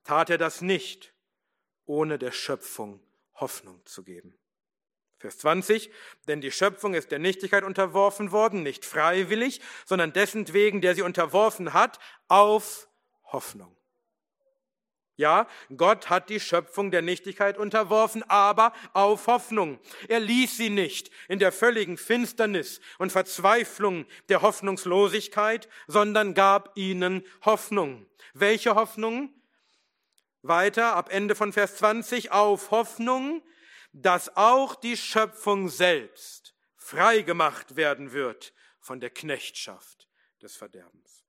tat 0.04 0.30
er 0.30 0.38
das 0.38 0.60
nicht, 0.60 1.12
ohne 1.86 2.18
der 2.18 2.32
Schöpfung 2.32 3.04
Hoffnung 3.34 3.84
zu 3.84 4.04
geben. 4.04 4.38
Vers 5.18 5.38
20, 5.38 5.90
denn 6.28 6.40
die 6.40 6.52
Schöpfung 6.52 6.94
ist 6.94 7.10
der 7.10 7.18
Nichtigkeit 7.18 7.64
unterworfen 7.64 8.30
worden, 8.30 8.62
nicht 8.62 8.84
freiwillig, 8.84 9.60
sondern 9.86 10.12
dessen 10.12 10.52
wegen, 10.52 10.80
der 10.80 10.94
sie 10.94 11.02
unterworfen 11.02 11.72
hat, 11.72 11.98
auf 12.28 12.88
Hoffnung. 13.24 13.76
Ja, 15.16 15.46
Gott 15.76 16.10
hat 16.10 16.28
die 16.28 16.40
Schöpfung 16.40 16.90
der 16.90 17.02
Nichtigkeit 17.02 17.56
unterworfen, 17.56 18.24
aber 18.24 18.72
auf 18.94 19.28
Hoffnung. 19.28 19.78
Er 20.08 20.18
ließ 20.18 20.56
sie 20.56 20.70
nicht 20.70 21.10
in 21.28 21.38
der 21.38 21.52
völligen 21.52 21.96
Finsternis 21.96 22.80
und 22.98 23.12
Verzweiflung 23.12 24.06
der 24.28 24.42
Hoffnungslosigkeit, 24.42 25.68
sondern 25.86 26.34
gab 26.34 26.76
ihnen 26.76 27.24
Hoffnung. 27.44 28.06
Welche 28.32 28.74
Hoffnung? 28.74 29.32
Weiter 30.42 30.96
ab 30.96 31.10
Ende 31.10 31.34
von 31.34 31.52
Vers 31.52 31.76
20 31.76 32.32
auf 32.32 32.72
Hoffnung, 32.72 33.42
dass 33.92 34.36
auch 34.36 34.74
die 34.74 34.96
Schöpfung 34.96 35.68
selbst 35.68 36.54
frei 36.76 37.22
gemacht 37.22 37.76
werden 37.76 38.12
wird 38.12 38.52
von 38.80 39.00
der 39.00 39.10
Knechtschaft 39.10 40.08
des 40.42 40.56
Verderbens. 40.56 41.24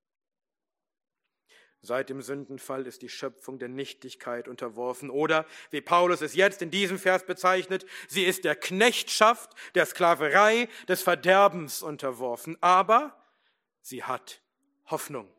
Seit 1.86 2.08
dem 2.10 2.20
Sündenfall 2.20 2.84
ist 2.86 3.00
die 3.02 3.08
Schöpfung 3.08 3.60
der 3.60 3.68
Nichtigkeit 3.68 4.48
unterworfen. 4.48 5.08
Oder, 5.08 5.46
wie 5.70 5.80
Paulus 5.80 6.20
es 6.20 6.34
jetzt 6.34 6.60
in 6.60 6.72
diesem 6.72 6.98
Vers 6.98 7.24
bezeichnet, 7.24 7.86
sie 8.08 8.24
ist 8.24 8.44
der 8.44 8.56
Knechtschaft, 8.56 9.54
der 9.76 9.86
Sklaverei, 9.86 10.68
des 10.88 11.02
Verderbens 11.02 11.82
unterworfen. 11.82 12.60
Aber 12.60 13.16
sie 13.82 14.02
hat 14.02 14.42
Hoffnung. 14.86 15.32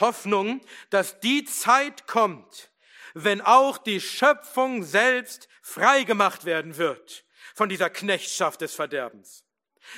Hoffnung, 0.00 0.60
dass 0.90 1.20
die 1.20 1.44
Zeit 1.44 2.08
kommt, 2.08 2.72
wenn 3.14 3.40
auch 3.40 3.78
die 3.78 4.00
Schöpfung 4.00 4.82
selbst 4.82 5.48
freigemacht 5.62 6.46
werden 6.46 6.76
wird 6.78 7.24
von 7.54 7.68
dieser 7.68 7.90
Knechtschaft 7.90 8.60
des 8.60 8.74
Verderbens 8.74 9.44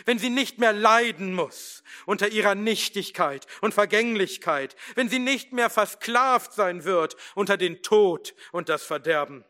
wenn 0.05 0.19
sie 0.19 0.31
nicht 0.31 0.59
mehr 0.59 0.73
leiden 0.73 1.35
muss 1.35 1.83
unter 2.07 2.29
ihrer 2.29 2.55
Nichtigkeit 2.55 3.47
und 3.61 3.75
Vergänglichkeit, 3.75 4.77
wenn 4.95 5.09
sie 5.09 5.19
nicht 5.19 5.53
mehr 5.53 5.71
versklavt 5.71 6.53
sein 6.53 6.85
wird 6.85 7.17
unter 7.35 7.57
den 7.57 7.83
Tod 7.83 8.35
und 8.53 8.69
das 8.69 8.83
Verderben. 8.83 9.45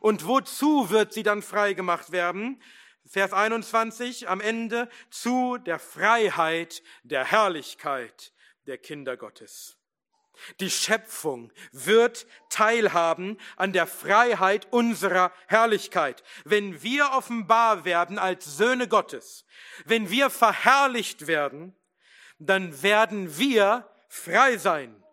Und 0.00 0.26
wozu 0.26 0.90
wird 0.90 1.12
sie 1.12 1.22
dann 1.22 1.42
frei 1.42 1.74
gemacht 1.74 2.12
werden? 2.12 2.62
Vers 3.06 3.32
21 3.32 4.28
am 4.28 4.40
Ende 4.40 4.88
zu 5.10 5.58
der 5.58 5.78
Freiheit 5.78 6.82
der 7.02 7.24
Herrlichkeit 7.24 8.32
der 8.66 8.78
Kinder 8.78 9.16
Gottes. 9.16 9.76
Die 10.60 10.70
Schöpfung 10.70 11.52
wird 11.72 12.26
teilhaben 12.48 13.38
an 13.56 13.72
der 13.72 13.86
Freiheit 13.86 14.66
unserer 14.72 15.32
Herrlichkeit. 15.46 16.22
Wenn 16.44 16.82
wir 16.82 17.10
offenbar 17.12 17.84
werden 17.84 18.18
als 18.18 18.56
Söhne 18.56 18.88
Gottes, 18.88 19.44
wenn 19.84 20.10
wir 20.10 20.30
verherrlicht 20.30 21.26
werden, 21.26 21.74
dann 22.38 22.82
werden 22.82 23.38
wir 23.38 23.88
frei 24.08 24.56
sein 24.56 25.03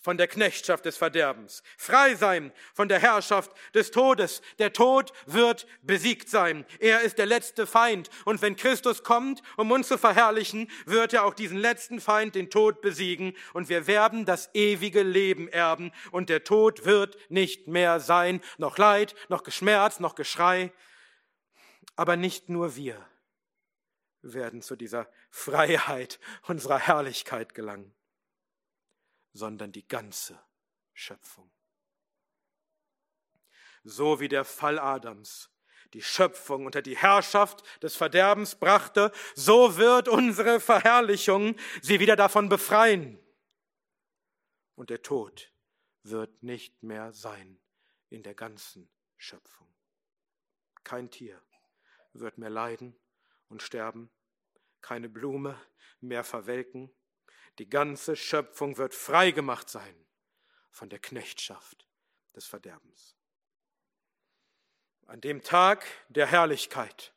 von 0.00 0.16
der 0.16 0.28
Knechtschaft 0.28 0.86
des 0.86 0.96
Verderbens, 0.96 1.62
frei 1.76 2.14
sein 2.14 2.52
von 2.74 2.88
der 2.88 2.98
Herrschaft 2.98 3.52
des 3.74 3.90
Todes. 3.90 4.40
Der 4.58 4.72
Tod 4.72 5.12
wird 5.26 5.66
besiegt 5.82 6.28
sein. 6.28 6.64
Er 6.78 7.02
ist 7.02 7.18
der 7.18 7.26
letzte 7.26 7.66
Feind. 7.66 8.08
Und 8.24 8.40
wenn 8.40 8.56
Christus 8.56 9.02
kommt, 9.02 9.42
um 9.56 9.70
uns 9.70 9.88
zu 9.88 9.98
verherrlichen, 9.98 10.70
wird 10.86 11.12
er 11.12 11.24
auch 11.24 11.34
diesen 11.34 11.58
letzten 11.58 12.00
Feind, 12.00 12.34
den 12.34 12.50
Tod, 12.50 12.80
besiegen. 12.80 13.36
Und 13.52 13.68
wir 13.68 13.86
werden 13.86 14.24
das 14.24 14.48
ewige 14.54 15.02
Leben 15.02 15.48
erben. 15.48 15.92
Und 16.10 16.30
der 16.30 16.44
Tod 16.44 16.86
wird 16.86 17.18
nicht 17.30 17.68
mehr 17.68 18.00
sein. 18.00 18.40
Noch 18.56 18.78
Leid, 18.78 19.14
noch 19.28 19.42
Geschmerz, 19.42 20.00
noch 20.00 20.14
Geschrei. 20.14 20.72
Aber 21.96 22.16
nicht 22.16 22.48
nur 22.48 22.76
wir 22.76 23.06
werden 24.22 24.62
zu 24.62 24.76
dieser 24.76 25.08
Freiheit 25.30 26.18
unserer 26.46 26.78
Herrlichkeit 26.78 27.54
gelangen 27.54 27.94
sondern 29.32 29.72
die 29.72 29.86
ganze 29.86 30.42
Schöpfung. 30.92 31.50
So 33.82 34.20
wie 34.20 34.28
der 34.28 34.44
Fall 34.44 34.78
Adams 34.78 35.50
die 35.94 36.02
Schöpfung 36.02 36.66
unter 36.66 36.82
die 36.82 36.96
Herrschaft 36.96 37.64
des 37.82 37.96
Verderbens 37.96 38.54
brachte, 38.54 39.12
so 39.34 39.76
wird 39.76 40.08
unsere 40.08 40.60
Verherrlichung 40.60 41.56
sie 41.82 42.00
wieder 42.00 42.16
davon 42.16 42.48
befreien. 42.48 43.18
Und 44.76 44.90
der 44.90 45.02
Tod 45.02 45.52
wird 46.02 46.42
nicht 46.42 46.82
mehr 46.82 47.12
sein 47.12 47.60
in 48.08 48.22
der 48.22 48.34
ganzen 48.34 48.90
Schöpfung. 49.16 49.68
Kein 50.84 51.10
Tier 51.10 51.42
wird 52.12 52.38
mehr 52.38 52.50
leiden 52.50 52.98
und 53.48 53.62
sterben, 53.62 54.10
keine 54.80 55.08
Blume 55.08 55.60
mehr 56.00 56.24
verwelken, 56.24 56.90
die 57.58 57.68
ganze 57.68 58.16
Schöpfung 58.16 58.78
wird 58.78 58.94
frei 58.94 59.30
gemacht 59.32 59.68
sein 59.68 60.06
von 60.70 60.88
der 60.88 60.98
Knechtschaft 60.98 61.86
des 62.34 62.46
Verderbens. 62.46 63.16
An 65.06 65.20
dem 65.20 65.42
Tag 65.42 65.84
der 66.08 66.26
Herrlichkeit, 66.26 67.12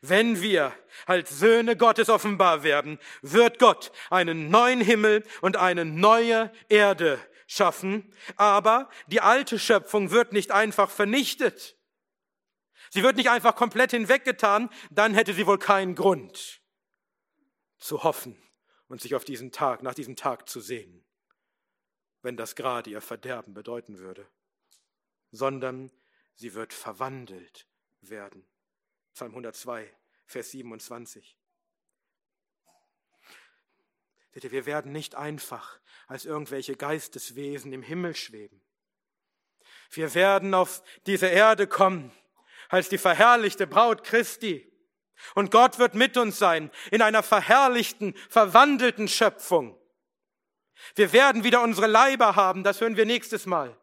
wenn 0.00 0.40
wir 0.40 0.72
als 1.06 1.38
Söhne 1.40 1.76
Gottes 1.76 2.08
offenbar 2.08 2.62
werden, 2.62 3.00
wird 3.20 3.58
Gott 3.58 3.90
einen 4.10 4.48
neuen 4.48 4.80
Himmel 4.80 5.24
und 5.40 5.56
eine 5.56 5.84
neue 5.84 6.52
Erde 6.68 7.18
schaffen, 7.48 8.14
aber 8.36 8.88
die 9.08 9.20
alte 9.20 9.58
Schöpfung 9.58 10.12
wird 10.12 10.32
nicht 10.32 10.52
einfach 10.52 10.88
vernichtet. 10.88 11.76
Sie 12.90 13.02
wird 13.02 13.16
nicht 13.16 13.30
einfach 13.30 13.56
komplett 13.56 13.90
hinweggetan, 13.90 14.70
dann 14.90 15.14
hätte 15.14 15.34
sie 15.34 15.46
wohl 15.46 15.58
keinen 15.58 15.94
Grund 15.94 16.62
zu 17.78 18.04
hoffen 18.04 18.40
und 18.92 19.00
sich 19.00 19.14
auf 19.14 19.24
diesen 19.24 19.52
Tag, 19.52 19.82
nach 19.82 19.94
diesem 19.94 20.16
Tag 20.16 20.50
zu 20.50 20.60
sehen, 20.60 21.02
wenn 22.20 22.36
das 22.36 22.56
gerade 22.56 22.90
ihr 22.90 23.00
Verderben 23.00 23.54
bedeuten 23.54 23.96
würde, 23.96 24.28
sondern 25.30 25.90
sie 26.34 26.52
wird 26.52 26.74
verwandelt 26.74 27.66
werden. 28.02 28.46
Psalm 29.14 29.30
102, 29.30 29.90
Vers 30.26 30.50
27. 30.50 31.38
Seht 34.32 34.44
ihr, 34.44 34.52
wir 34.52 34.66
werden 34.66 34.92
nicht 34.92 35.14
einfach 35.14 35.80
als 36.06 36.26
irgendwelche 36.26 36.76
Geisteswesen 36.76 37.72
im 37.72 37.82
Himmel 37.82 38.14
schweben. 38.14 38.60
Wir 39.88 40.12
werden 40.14 40.52
auf 40.52 40.82
diese 41.06 41.28
Erde 41.28 41.66
kommen 41.66 42.12
als 42.68 42.90
die 42.90 42.98
verherrlichte 42.98 43.66
Braut 43.66 44.04
Christi. 44.04 44.70
Und 45.34 45.50
Gott 45.50 45.78
wird 45.78 45.94
mit 45.94 46.16
uns 46.16 46.38
sein 46.38 46.70
in 46.90 47.02
einer 47.02 47.22
verherrlichten, 47.22 48.14
verwandelten 48.28 49.08
Schöpfung. 49.08 49.78
Wir 50.94 51.12
werden 51.12 51.44
wieder 51.44 51.62
unsere 51.62 51.86
Leiber 51.86 52.36
haben, 52.36 52.64
das 52.64 52.80
hören 52.80 52.96
wir 52.96 53.06
nächstes 53.06 53.46
Mal. 53.46 53.76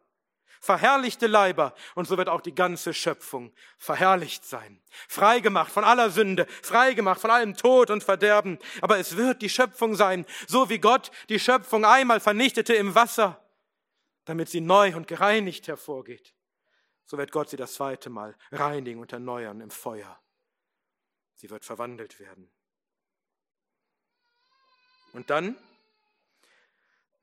Verherrlichte 0.62 1.26
Leiber, 1.26 1.74
und 1.94 2.06
so 2.06 2.18
wird 2.18 2.28
auch 2.28 2.42
die 2.42 2.54
ganze 2.54 2.92
Schöpfung 2.92 3.50
verherrlicht 3.78 4.44
sein. 4.44 4.82
Freigemacht 5.08 5.72
von 5.72 5.84
aller 5.84 6.10
Sünde, 6.10 6.46
freigemacht 6.62 7.18
von 7.18 7.30
allem 7.30 7.56
Tod 7.56 7.88
und 7.88 8.04
Verderben. 8.04 8.58
Aber 8.82 8.98
es 8.98 9.16
wird 9.16 9.40
die 9.40 9.48
Schöpfung 9.48 9.94
sein, 9.94 10.26
so 10.46 10.68
wie 10.68 10.78
Gott 10.78 11.10
die 11.30 11.38
Schöpfung 11.38 11.86
einmal 11.86 12.20
vernichtete 12.20 12.74
im 12.74 12.94
Wasser, 12.94 13.42
damit 14.26 14.50
sie 14.50 14.60
neu 14.60 14.94
und 14.94 15.08
gereinigt 15.08 15.66
hervorgeht. 15.66 16.34
So 17.06 17.16
wird 17.16 17.32
Gott 17.32 17.48
sie 17.48 17.56
das 17.56 17.72
zweite 17.72 18.10
Mal 18.10 18.36
reinigen 18.52 19.00
und 19.00 19.14
erneuern 19.14 19.62
im 19.62 19.70
Feuer. 19.70 20.20
Sie 21.40 21.48
wird 21.48 21.64
verwandelt 21.64 22.20
werden. 22.20 22.50
Und 25.14 25.30
dann 25.30 25.56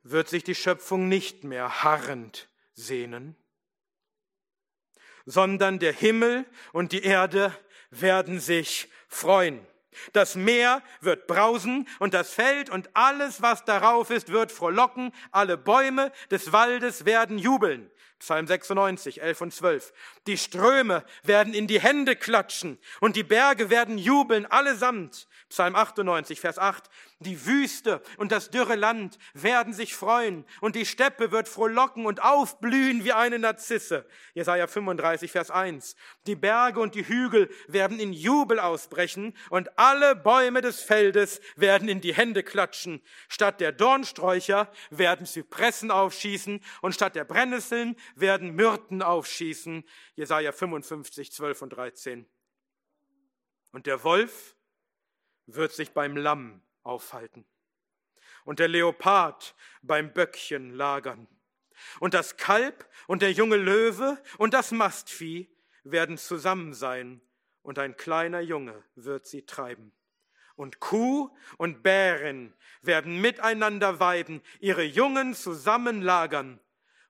wird 0.02 0.28
sich 0.28 0.44
die 0.44 0.56
Schöpfung 0.56 1.08
nicht 1.08 1.44
mehr 1.44 1.84
harrend 1.84 2.50
sehnen, 2.74 3.36
sondern 5.28 5.78
der 5.78 5.94
Himmel 5.94 6.48
und 6.74 6.94
die 6.94 7.04
Erde 7.04 7.56
werden 7.92 8.40
sich 8.40 8.90
freuen. 9.08 9.64
Das 10.14 10.34
Meer 10.34 10.82
wird 11.00 11.28
brausen 11.28 11.88
und 12.00 12.16
das 12.16 12.34
Feld 12.34 12.72
und 12.72 12.90
alles, 12.96 13.44
was 13.44 13.66
darauf 13.66 14.10
ist, 14.10 14.30
wird 14.30 14.52
frohlocken. 14.52 15.14
Alle 15.30 15.58
Bäume 15.58 16.12
des 16.32 16.52
Waldes 16.52 17.06
werden 17.06 17.38
jubeln. 17.38 17.92
Psalm 18.20 18.48
96, 18.48 19.22
11 19.22 19.42
und 19.42 19.54
12. 19.54 19.94
Die 20.26 20.38
Ströme 20.38 21.04
werden 21.24 21.54
in 21.54 21.68
die 21.68 21.80
Hände 21.80 22.16
klatschen 22.16 22.80
und 23.00 23.16
die 23.16 23.24
Berge 23.24 23.70
werden 23.70 23.98
jubeln 23.98 24.46
allesamt. 24.46 25.28
Psalm 25.50 25.76
98, 25.76 26.40
Vers 26.40 26.60
8. 26.60 26.90
Die 27.22 27.48
Wüste 27.48 28.04
und 28.18 28.32
das 28.32 28.52
dürre 28.52 28.76
Land 28.76 29.18
werden 29.34 29.74
sich 29.74 29.96
freuen 29.96 30.46
und 30.62 30.76
die 30.76 30.86
Steppe 30.86 31.32
wird 31.32 31.48
frohlocken 31.48 32.06
und 32.06 32.22
aufblühen 32.22 33.06
wie 33.06 33.12
eine 33.12 33.40
Narzisse. 33.40 34.06
Jesaja 34.36 34.68
35, 34.68 35.32
Vers 35.32 35.50
1. 35.50 35.96
Die 36.28 36.36
Berge 36.36 36.80
und 36.80 36.94
die 36.94 37.08
Hügel 37.08 37.50
werden 37.68 38.00
in 38.00 38.14
Jubel 38.14 38.60
ausbrechen 38.60 39.36
und 39.50 39.80
alle 39.80 40.16
Bäume 40.16 40.62
des 40.62 40.82
Feldes 40.82 41.42
werden 41.56 41.90
in 41.90 42.02
die 42.02 42.14
Hände 42.14 42.44
klatschen. 42.44 43.02
Statt 43.30 43.62
der 43.62 43.72
Dornsträucher 43.72 44.72
werden 44.92 45.26
Zypressen 45.26 45.90
aufschießen 45.90 46.62
und 46.82 46.94
statt 46.94 47.16
der 47.16 47.26
Brennnesseln 47.26 47.96
werden 48.14 48.52
Myrten 48.52 49.02
aufschießen. 49.02 49.84
Jesaja 50.14 50.52
55, 50.52 51.32
12 51.32 51.62
und 51.64 51.70
13. 51.70 52.28
Und 53.72 53.88
der 53.88 54.04
Wolf 54.04 54.56
wird 55.48 55.72
sich 55.72 55.94
beim 55.94 56.16
Lamm 56.16 56.62
aufhalten 56.88 57.46
und 58.48 58.60
der 58.60 58.70
Leopard 58.70 59.56
beim 59.82 60.14
Böckchen 60.14 60.74
lagern. 60.74 61.28
Und 62.00 62.14
das 62.14 62.38
Kalb 62.38 62.90
und 63.06 63.22
der 63.22 63.34
junge 63.34 63.58
Löwe 63.58 64.18
und 64.38 64.54
das 64.54 64.72
Mastvieh 64.72 65.50
werden 65.84 66.18
zusammen 66.18 66.74
sein, 66.74 67.22
und 67.62 67.78
ein 67.78 67.98
kleiner 67.98 68.40
Junge 68.40 68.82
wird 68.96 69.28
sie 69.28 69.46
treiben. 69.46 69.92
Und 70.56 70.80
Kuh 70.80 71.30
und 71.58 71.84
Bärin 71.84 72.54
werden 72.82 73.20
miteinander 73.20 74.00
weiden, 74.00 74.42
ihre 74.62 74.84
Jungen 74.84 75.34
zusammen 75.34 76.02
lagern, 76.02 76.62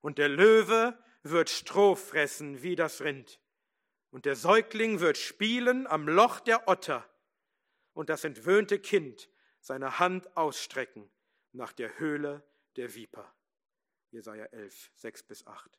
und 0.01 0.17
der 0.17 0.29
Löwe 0.29 0.97
wird 1.21 1.51
Stroh 1.51 1.93
fressen 1.93 2.63
wie 2.63 2.75
das 2.75 3.01
Rind, 3.01 3.39
und 4.09 4.25
der 4.25 4.35
Säugling 4.35 5.01
wird 5.01 5.17
spielen 5.17 5.85
am 5.85 6.07
Loch 6.07 6.39
der 6.39 6.67
Otter, 6.67 7.07
und 7.93 8.09
das 8.09 8.23
entwöhnte 8.23 8.79
Kind 8.79 9.29
seine 9.67 9.99
Hand 9.99 10.37
ausstrecken 10.37 11.11
nach 11.51 11.73
der 11.73 11.99
Höhle 11.99 12.41
der 12.77 12.95
Viper. 12.95 13.35
Jesaja 14.11 14.45
11, 14.45 14.91
6 14.95 15.23
bis 15.23 15.45
8. 15.45 15.77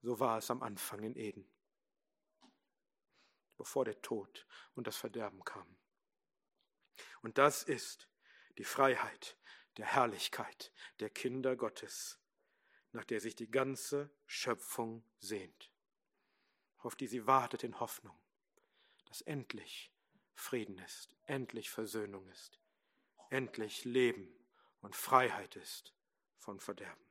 So 0.00 0.20
war 0.20 0.38
es 0.38 0.48
am 0.48 0.62
Anfang 0.62 1.02
in 1.02 1.16
Eden, 1.16 1.50
bevor 3.56 3.84
der 3.84 4.00
Tod 4.00 4.46
und 4.76 4.86
das 4.86 4.96
Verderben 4.96 5.42
kamen. 5.44 5.76
Und 7.20 7.36
das 7.36 7.64
ist 7.64 8.08
die 8.58 8.64
Freiheit 8.64 9.36
der 9.76 9.86
Herrlichkeit 9.86 10.72
der 11.00 11.10
Kinder 11.10 11.56
Gottes, 11.56 12.20
nach 12.92 13.04
der 13.04 13.20
sich 13.20 13.34
die 13.34 13.50
ganze 13.50 14.14
Schöpfung 14.26 15.04
sehnt, 15.18 15.72
auf 16.78 16.94
die 16.94 17.08
sie 17.08 17.26
wartet 17.26 17.64
in 17.64 17.80
Hoffnung, 17.80 18.18
dass 19.06 19.20
endlich 19.22 19.92
Frieden 20.34 20.78
ist, 20.78 21.16
endlich 21.24 21.70
Versöhnung 21.70 22.28
ist, 22.28 22.60
endlich 23.30 23.84
Leben 23.84 24.28
und 24.80 24.94
Freiheit 24.94 25.56
ist 25.56 25.94
von 26.36 26.60
Verderben. 26.60 27.04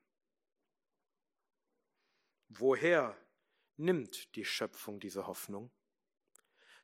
Woher 2.49 3.17
nimmt 3.77 4.35
die 4.35 4.45
Schöpfung 4.45 4.99
diese 4.99 5.27
Hoffnung? 5.27 5.71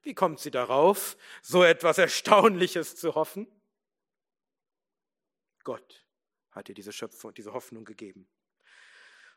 Wie 0.01 0.13
kommt 0.13 0.39
sie 0.39 0.51
darauf, 0.51 1.17
so 1.41 1.63
etwas 1.63 1.97
Erstaunliches 1.97 2.95
zu 2.95 3.15
hoffen? 3.15 3.47
Gott 5.63 6.05
hat 6.51 6.69
ihr 6.69 6.75
diese 6.75 6.93
Schöpfung, 6.93 7.33
diese 7.33 7.53
Hoffnung 7.53 7.85
gegeben. 7.85 8.27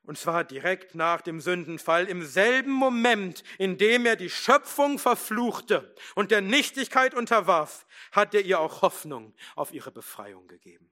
Und 0.09 0.16
zwar 0.16 0.42
direkt 0.42 0.94
nach 0.94 1.21
dem 1.21 1.38
Sündenfall, 1.38 2.07
im 2.07 2.25
selben 2.25 2.73
Moment, 2.73 3.44
in 3.59 3.77
dem 3.77 4.07
er 4.07 4.16
die 4.16 4.31
Schöpfung 4.31 4.99
verfluchte 4.99 5.94
und 6.14 6.31
der 6.31 6.40
Nichtigkeit 6.40 7.12
unterwarf, 7.12 7.87
hat 8.11 8.35
er 8.35 8.40
ihr 8.40 8.59
auch 8.59 8.81
Hoffnung 8.81 9.35
auf 9.55 9.71
ihre 9.71 9.92
Befreiung 9.92 10.47
gegeben. 10.47 10.90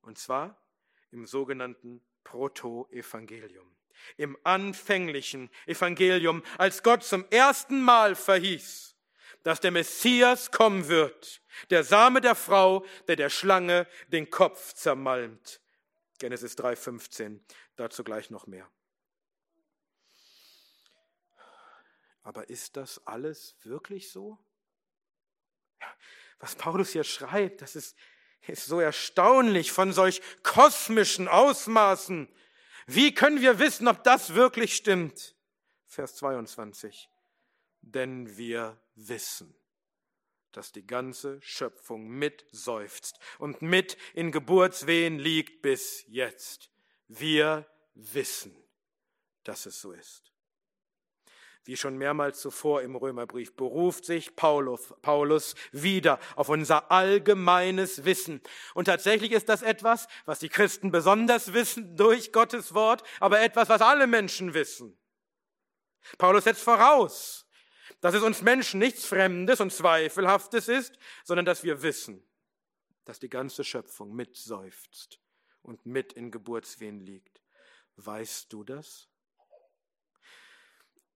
Und 0.00 0.18
zwar 0.18 0.60
im 1.12 1.26
sogenannten 1.26 2.02
Proto-Evangelium 2.24 3.70
im 4.16 4.36
anfänglichen 4.42 5.48
Evangelium, 5.66 6.42
als 6.58 6.82
Gott 6.82 7.04
zum 7.04 7.24
ersten 7.30 7.82
Mal 7.82 8.16
verhieß, 8.16 8.96
dass 9.44 9.60
der 9.60 9.70
Messias 9.70 10.50
kommen 10.50 10.88
wird, 10.88 11.40
der 11.70 11.84
Same 11.84 12.20
der 12.20 12.34
Frau, 12.34 12.84
der 13.06 13.14
der 13.14 13.30
Schlange 13.30 13.86
den 14.08 14.28
Kopf 14.28 14.72
zermalmt. 14.72 15.60
Genesis 16.20 16.56
3,15, 16.56 17.40
dazu 17.74 18.04
gleich 18.04 18.30
noch 18.30 18.46
mehr. 18.46 18.70
Aber 22.22 22.48
ist 22.48 22.76
das 22.76 23.04
alles 23.06 23.56
wirklich 23.64 24.12
so? 24.12 24.38
Was 26.38 26.54
Paulus 26.54 26.90
hier 26.90 27.04
schreibt, 27.04 27.62
das 27.62 27.74
ist, 27.74 27.96
ist 28.46 28.66
so 28.66 28.80
erstaunlich 28.80 29.72
von 29.72 29.92
solch 29.92 30.22
kosmischen 30.42 31.26
Ausmaßen, 31.26 32.28
wie 32.86 33.14
können 33.14 33.40
wir 33.40 33.58
wissen, 33.58 33.88
ob 33.88 34.04
das 34.04 34.34
wirklich 34.34 34.74
stimmt? 34.74 35.34
Vers 35.86 36.16
22. 36.16 37.08
Denn 37.82 38.36
wir 38.36 38.80
wissen, 38.94 39.54
dass 40.52 40.72
die 40.72 40.86
ganze 40.86 41.40
Schöpfung 41.42 42.08
mit 42.08 42.46
seufzt 42.50 43.18
und 43.38 43.62
mit 43.62 43.96
in 44.14 44.32
Geburtswehen 44.32 45.18
liegt 45.18 45.62
bis 45.62 46.04
jetzt. 46.08 46.70
Wir 47.08 47.66
wissen, 47.94 48.56
dass 49.44 49.66
es 49.66 49.80
so 49.80 49.92
ist. 49.92 50.30
Wie 51.64 51.76
schon 51.76 51.98
mehrmals 51.98 52.40
zuvor 52.40 52.80
im 52.82 52.96
Römerbrief 52.96 53.54
beruft 53.54 54.06
sich 54.06 54.34
Paulus, 54.34 54.94
Paulus 55.02 55.54
wieder 55.72 56.18
auf 56.34 56.48
unser 56.48 56.90
allgemeines 56.90 58.04
Wissen. 58.04 58.40
Und 58.74 58.86
tatsächlich 58.86 59.32
ist 59.32 59.48
das 59.48 59.60
etwas, 59.60 60.08
was 60.24 60.38
die 60.38 60.48
Christen 60.48 60.90
besonders 60.90 61.52
wissen 61.52 61.96
durch 61.96 62.32
Gottes 62.32 62.72
Wort, 62.74 63.02
aber 63.20 63.40
etwas, 63.40 63.68
was 63.68 63.82
alle 63.82 64.06
Menschen 64.06 64.54
wissen. 64.54 64.98
Paulus 66.16 66.44
setzt 66.44 66.62
voraus, 66.62 67.46
dass 68.00 68.14
es 68.14 68.22
uns 68.22 68.42
Menschen 68.42 68.78
nichts 68.78 69.04
Fremdes 69.04 69.60
und 69.60 69.72
Zweifelhaftes 69.72 70.68
ist, 70.68 70.98
sondern 71.24 71.44
dass 71.44 71.64
wir 71.64 71.82
wissen, 71.82 72.22
dass 73.04 73.18
die 73.18 73.28
ganze 73.28 73.64
Schöpfung 73.64 74.14
mitseufzt 74.14 75.20
und 75.62 75.84
mit 75.86 76.12
in 76.12 76.30
Geburtswehen 76.30 77.00
liegt. 77.00 77.42
Weißt 77.96 78.52
du 78.52 78.64
das? 78.64 79.08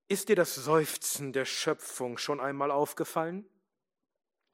Ist 0.08 0.28
dir 0.28 0.36
das 0.36 0.54
Seufzen 0.54 1.32
der 1.32 1.46
Schöpfung 1.46 2.18
schon 2.18 2.40
einmal 2.40 2.70
aufgefallen? 2.70 3.48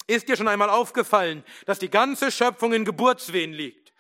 Ist 0.07 0.29
dir 0.29 0.37
schon 0.37 0.49
einmal 0.49 0.71
aufgefallen, 0.71 1.45
dass 1.67 1.79
die 1.79 1.91
ganze 1.91 2.31
Schöpfung 2.31 2.73
in 2.73 2.85
Geburtswehen 2.85 3.53
liegt? 3.53 3.93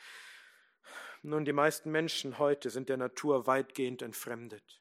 Nun, 1.23 1.45
die 1.45 1.53
meisten 1.53 1.91
Menschen 1.91 2.39
heute 2.39 2.71
sind 2.71 2.89
der 2.89 2.97
Natur 2.97 3.47
weitgehend 3.47 4.01
entfremdet. 4.03 4.81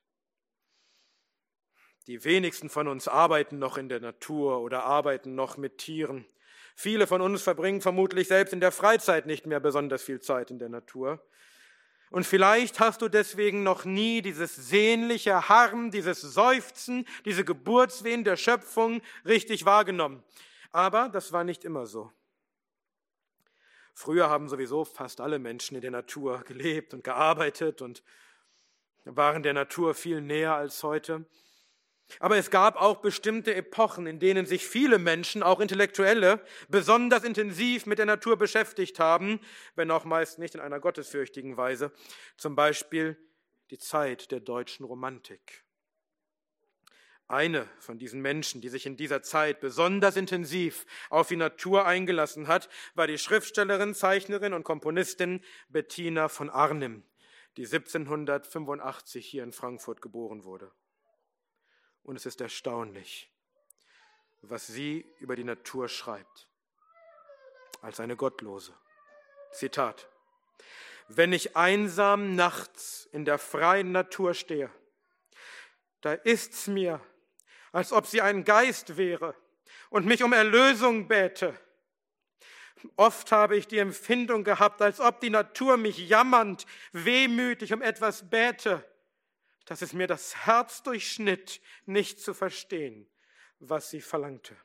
Die 2.09 2.23
wenigsten 2.23 2.71
von 2.71 2.87
uns 2.87 3.07
arbeiten 3.07 3.59
noch 3.59 3.77
in 3.77 3.87
der 3.87 3.99
Natur 3.99 4.61
oder 4.61 4.83
arbeiten 4.83 5.35
noch 5.35 5.57
mit 5.57 5.77
Tieren. 5.77 6.25
Viele 6.75 7.05
von 7.05 7.21
uns 7.21 7.43
verbringen 7.43 7.81
vermutlich 7.81 8.27
selbst 8.27 8.51
in 8.51 8.59
der 8.59 8.71
Freizeit 8.71 9.27
nicht 9.27 9.45
mehr 9.45 9.59
besonders 9.59 10.01
viel 10.01 10.19
Zeit 10.19 10.49
in 10.49 10.57
der 10.57 10.69
Natur. 10.69 11.23
Und 12.09 12.25
vielleicht 12.25 12.79
hast 12.79 13.03
du 13.03 13.09
deswegen 13.09 13.61
noch 13.61 13.85
nie 13.85 14.23
dieses 14.23 14.55
sehnliche 14.55 15.49
Harren, 15.49 15.91
dieses 15.91 16.19
Seufzen, 16.19 17.05
diese 17.25 17.45
Geburtswehen 17.45 18.23
der 18.23 18.37
Schöpfung 18.37 19.03
richtig 19.23 19.65
wahrgenommen. 19.65 20.23
Aber 20.71 21.09
das 21.09 21.31
war 21.31 21.43
nicht 21.43 21.63
immer 21.63 21.85
so. 21.85 22.11
Früher 23.93 24.31
haben 24.31 24.49
sowieso 24.49 24.83
fast 24.83 25.21
alle 25.21 25.37
Menschen 25.37 25.75
in 25.75 25.81
der 25.81 25.91
Natur 25.91 26.41
gelebt 26.47 26.95
und 26.95 27.03
gearbeitet 27.03 27.83
und 27.83 28.01
waren 29.05 29.43
der 29.43 29.53
Natur 29.53 29.93
viel 29.93 30.21
näher 30.21 30.55
als 30.55 30.81
heute. 30.81 31.27
Aber 32.19 32.37
es 32.37 32.49
gab 32.49 32.75
auch 32.81 32.97
bestimmte 32.97 33.53
Epochen, 33.53 34.07
in 34.07 34.19
denen 34.19 34.45
sich 34.45 34.67
viele 34.67 34.97
Menschen, 34.97 35.43
auch 35.43 35.59
Intellektuelle, 35.59 36.41
besonders 36.67 37.23
intensiv 37.23 37.85
mit 37.85 37.99
der 37.99 38.05
Natur 38.05 38.37
beschäftigt 38.37 38.99
haben, 38.99 39.39
wenn 39.75 39.91
auch 39.91 40.05
meist 40.05 40.39
nicht 40.39 40.55
in 40.55 40.61
einer 40.61 40.79
gottesfürchtigen 40.79 41.57
Weise. 41.57 41.91
Zum 42.37 42.55
Beispiel 42.55 43.17
die 43.69 43.77
Zeit 43.77 44.31
der 44.31 44.39
deutschen 44.39 44.85
Romantik. 44.85 45.63
Eine 47.29 47.69
von 47.79 47.99
diesen 47.99 48.21
Menschen, 48.21 48.59
die 48.59 48.69
sich 48.69 48.87
in 48.87 48.97
dieser 48.97 49.21
Zeit 49.21 49.59
besonders 49.59 50.17
intensiv 50.17 50.87
auf 51.11 51.27
die 51.27 51.35
Natur 51.35 51.85
eingelassen 51.85 52.47
hat, 52.47 52.69
war 52.95 53.05
die 53.05 53.19
Schriftstellerin, 53.19 53.93
Zeichnerin 53.93 54.53
und 54.53 54.63
Komponistin 54.63 55.41
Bettina 55.67 56.27
von 56.27 56.49
Arnim, 56.49 57.03
die 57.55 57.65
1785 57.65 59.27
hier 59.27 59.43
in 59.43 59.51
Frankfurt 59.51 60.01
geboren 60.01 60.43
wurde. 60.43 60.71
Und 62.09 62.15
es 62.15 62.25
ist 62.25 62.41
erstaunlich, 62.41 63.29
was 64.41 64.65
sie 64.65 65.05
über 65.19 65.35
die 65.35 65.43
Natur 65.43 65.87
schreibt, 65.87 66.47
als 67.83 67.99
eine 67.99 68.15
Gottlose. 68.15 68.73
Zitat. 69.51 70.09
Wenn 71.07 71.33
ich 71.33 71.55
einsam 71.55 72.33
nachts 72.33 73.07
in 73.11 73.25
der 73.25 73.37
freien 73.37 73.91
Natur 73.91 74.33
stehe, 74.33 74.71
da 76.01 76.13
ist's 76.13 76.65
mir, 76.65 76.99
als 77.71 77.93
ob 77.93 78.07
sie 78.07 78.23
ein 78.23 78.43
Geist 78.43 78.97
wäre 78.97 79.35
und 79.91 80.07
mich 80.07 80.23
um 80.23 80.33
Erlösung 80.33 81.07
bäte. 81.07 81.53
Oft 82.95 83.31
habe 83.31 83.55
ich 83.55 83.67
die 83.67 83.77
Empfindung 83.77 84.43
gehabt, 84.43 84.81
als 84.81 84.99
ob 84.99 85.19
die 85.19 85.29
Natur 85.29 85.77
mich 85.77 85.99
jammernd, 86.09 86.65
wehmütig 86.91 87.71
um 87.71 87.83
etwas 87.83 88.31
bäte 88.31 88.83
dass 89.69 89.83
es 89.83 89.93
mir 89.93 90.07
das 90.07 90.35
Herz 90.47 90.81
durchschnitt, 90.81 91.61
nicht 91.85 92.19
zu 92.19 92.33
verstehen, 92.33 93.07
was 93.59 93.91
sie 93.91 94.01
verlangte. 94.01 94.57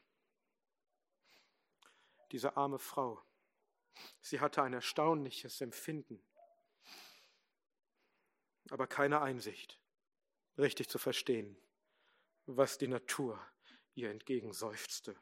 Diese 2.32 2.56
arme 2.56 2.78
Frau, 2.78 3.22
sie 4.22 4.40
hatte 4.40 4.62
ein 4.62 4.72
erstaunliches 4.72 5.60
Empfinden, 5.60 6.24
aber 8.70 8.86
keine 8.86 9.20
Einsicht, 9.20 9.78
richtig 10.56 10.88
zu 10.88 10.96
verstehen, 10.96 11.54
was 12.46 12.78
die 12.78 12.88
Natur 12.88 13.38
ihr 13.92 14.10
entgegenseufzte. 14.10 15.14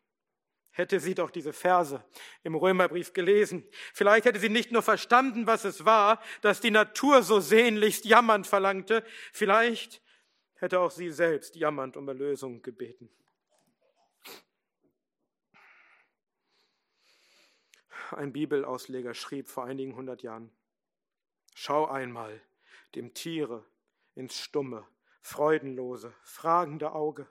Hätte 0.73 1.01
sie 1.01 1.14
doch 1.14 1.31
diese 1.31 1.53
Verse 1.53 2.03
im 2.43 2.55
Römerbrief 2.55 3.12
gelesen. 3.12 3.64
Vielleicht 3.93 4.25
hätte 4.25 4.41
sie 4.41 4.49
nicht 4.49 4.73
nur 4.73 4.83
verstanden, 4.83 5.47
was 5.47 5.64
es 5.64 5.85
war, 5.85 6.20
dass 6.41 6.61
die 6.61 6.70
Natur 6.70 7.23
so 7.23 7.41
sehnlichst 7.41 8.05
jammernd 8.05 8.47
verlangte, 8.47 9.05
vielleicht 9.33 10.03
hätte 10.55 10.81
auch 10.81 10.91
sie 10.91 11.11
selbst 11.11 11.57
jammernd 11.57 11.97
um 11.97 12.09
Erlösung 12.09 12.62
gebeten. 12.62 13.11
Ein 18.11 18.33
Bibelausleger 18.33 19.14
schrieb 19.14 19.49
vor 19.49 19.64
einigen 19.64 19.95
hundert 19.97 20.23
Jahren, 20.23 20.51
Schau 21.55 21.87
einmal 21.87 22.41
dem 22.95 23.14
Tiere 23.14 23.64
ins 24.14 24.39
stumme, 24.39 24.87
freudenlose, 25.20 26.14
fragende 26.23 26.93
Auge 26.93 27.27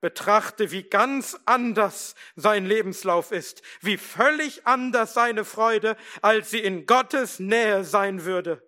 betrachte, 0.00 0.70
wie 0.70 0.82
ganz 0.82 1.38
anders 1.46 2.14
sein 2.34 2.66
Lebenslauf 2.66 3.32
ist, 3.32 3.62
wie 3.80 3.96
völlig 3.96 4.66
anders 4.66 5.14
seine 5.14 5.44
Freude, 5.44 5.96
als 6.22 6.50
sie 6.50 6.60
in 6.60 6.86
Gottes 6.86 7.38
Nähe 7.38 7.84
sein 7.84 8.24
würde, 8.24 8.62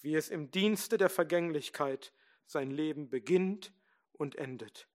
wie 0.00 0.14
es 0.14 0.28
im 0.28 0.50
Dienste 0.50 0.98
der 0.98 1.08
Vergänglichkeit 1.08 2.12
sein 2.46 2.70
Leben 2.70 3.08
beginnt 3.08 3.72
und 4.12 4.36
endet. 4.36 4.88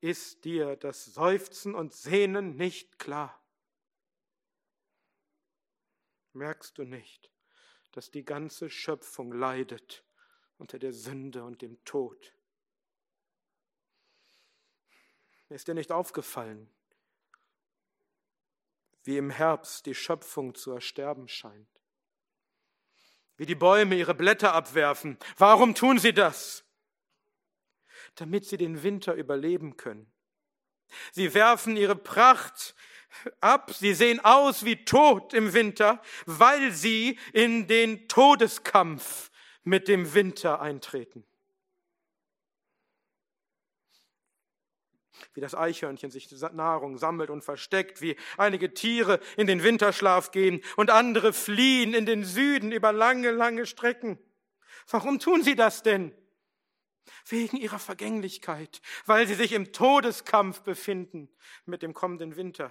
Ist 0.00 0.44
dir 0.44 0.76
das 0.76 1.06
Seufzen 1.06 1.74
und 1.74 1.94
Sehnen 1.94 2.56
nicht 2.56 2.98
klar? 2.98 3.40
Merkst 6.32 6.76
du 6.76 6.84
nicht, 6.84 7.30
dass 7.92 8.10
die 8.10 8.24
ganze 8.24 8.68
Schöpfung 8.68 9.32
leidet 9.32 10.04
unter 10.58 10.78
der 10.78 10.92
Sünde 10.92 11.44
und 11.44 11.62
dem 11.62 11.82
Tod? 11.84 12.34
Ist 15.54 15.68
dir 15.68 15.74
nicht 15.74 15.92
aufgefallen, 15.92 16.68
wie 19.04 19.16
im 19.18 19.30
Herbst 19.30 19.86
die 19.86 19.94
Schöpfung 19.94 20.56
zu 20.56 20.72
ersterben 20.72 21.28
scheint? 21.28 21.68
Wie 23.36 23.46
die 23.46 23.54
Bäume 23.54 23.94
ihre 23.94 24.14
Blätter 24.14 24.52
abwerfen. 24.52 25.16
Warum 25.38 25.76
tun 25.76 26.00
sie 26.00 26.12
das? 26.12 26.64
Damit 28.16 28.46
sie 28.46 28.56
den 28.56 28.82
Winter 28.82 29.14
überleben 29.14 29.76
können. 29.76 30.12
Sie 31.12 31.34
werfen 31.34 31.76
ihre 31.76 31.94
Pracht 31.94 32.74
ab, 33.40 33.72
sie 33.72 33.94
sehen 33.94 34.18
aus 34.24 34.64
wie 34.64 34.84
tot 34.84 35.34
im 35.34 35.52
Winter, 35.52 36.02
weil 36.26 36.72
sie 36.72 37.16
in 37.32 37.68
den 37.68 38.08
Todeskampf 38.08 39.30
mit 39.62 39.86
dem 39.86 40.14
Winter 40.14 40.60
eintreten. 40.60 41.24
Wie 45.34 45.40
das 45.40 45.54
Eichhörnchen 45.54 46.10
sich 46.10 46.30
Nahrung 46.52 46.98
sammelt 46.98 47.30
und 47.30 47.42
versteckt, 47.42 48.00
wie 48.00 48.16
einige 48.36 48.74
Tiere 48.74 49.20
in 49.36 49.46
den 49.46 49.62
Winterschlaf 49.62 50.30
gehen 50.30 50.62
und 50.76 50.90
andere 50.90 51.32
fliehen 51.32 51.94
in 51.94 52.06
den 52.06 52.24
Süden 52.24 52.72
über 52.72 52.92
lange, 52.92 53.30
lange 53.30 53.66
Strecken. 53.66 54.18
Warum 54.88 55.18
tun 55.18 55.42
sie 55.42 55.56
das 55.56 55.82
denn? 55.82 56.14
Wegen 57.26 57.56
ihrer 57.56 57.78
Vergänglichkeit, 57.78 58.80
weil 59.06 59.26
sie 59.26 59.34
sich 59.34 59.52
im 59.52 59.72
Todeskampf 59.72 60.62
befinden 60.62 61.28
mit 61.66 61.82
dem 61.82 61.94
kommenden 61.94 62.36
Winter. 62.36 62.70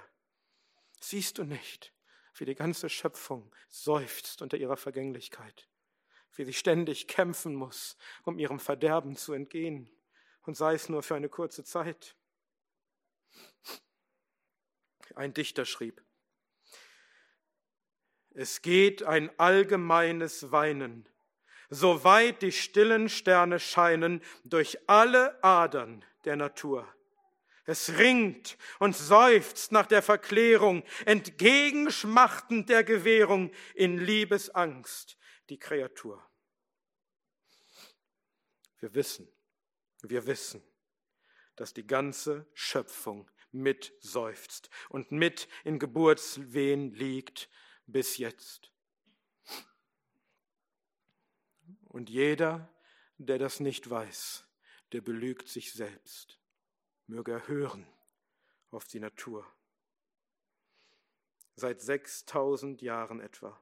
Siehst 1.00 1.38
du 1.38 1.44
nicht, 1.44 1.94
wie 2.36 2.46
die 2.46 2.56
ganze 2.56 2.90
Schöpfung 2.90 3.54
seufzt 3.70 4.42
unter 4.42 4.58
ihrer 4.58 4.78
Vergänglichkeit, 4.78 5.68
wie 6.36 6.46
sie 6.46 6.54
ständig 6.54 7.08
kämpfen 7.08 7.56
muss, 7.56 7.98
um 8.24 8.40
ihrem 8.40 8.60
Verderben 8.60 9.16
zu 9.16 9.34
entgehen, 9.34 9.90
und 10.46 10.58
sei 10.58 10.74
es 10.74 10.90
nur 10.90 11.04
für 11.04 11.16
eine 11.16 11.30
kurze 11.30 11.64
Zeit. 11.64 12.16
Ein 15.16 15.34
Dichter 15.34 15.66
schrieb, 15.66 16.02
es 18.36 18.64
geht 18.64 19.04
ein 19.04 19.30
allgemeines 19.40 20.52
Weinen, 20.52 21.08
soweit 21.70 22.42
die 22.42 22.52
stillen 22.52 23.10
Sterne 23.10 23.60
scheinen 23.60 24.24
durch 24.44 24.78
alle 24.90 25.44
Adern 25.44 26.04
der 26.26 26.36
Natur. 26.36 26.88
Es 27.66 27.98
ringt 27.98 28.58
und 28.80 28.96
seufzt 28.96 29.72
nach 29.72 29.86
der 29.86 30.02
Verklärung, 30.02 30.84
entgegenschmachtend 31.06 32.70
der 32.70 32.84
Gewährung 32.84 33.52
in 33.76 34.00
Liebesangst 34.00 35.18
die 35.50 35.60
Kreatur. 35.60 36.22
Wir 38.80 38.94
wissen, 38.96 39.32
wir 40.02 40.26
wissen, 40.26 40.62
dass 41.56 41.74
die 41.74 41.88
ganze 41.88 42.46
Schöpfung 42.54 43.30
mit 43.54 43.94
seufzt 44.00 44.70
und 44.90 45.12
mit 45.12 45.48
in 45.64 45.80
Geburtswehen 45.80 46.94
liegt 46.94 47.50
bis 47.86 48.18
jetzt. 48.18 48.72
Und 51.86 52.10
jeder, 52.10 52.70
der 53.18 53.38
das 53.38 53.60
nicht 53.60 53.90
weiß, 53.90 54.46
der 54.92 55.02
belügt 55.02 55.48
sich 55.48 55.74
selbst. 55.74 56.40
Möge 57.08 57.32
er 57.34 57.48
hören 57.48 57.88
auf 58.72 58.86
die 58.86 59.00
Natur. 59.00 59.46
Seit 61.56 61.82
6000 61.82 62.82
Jahren 62.82 63.20
etwa 63.20 63.60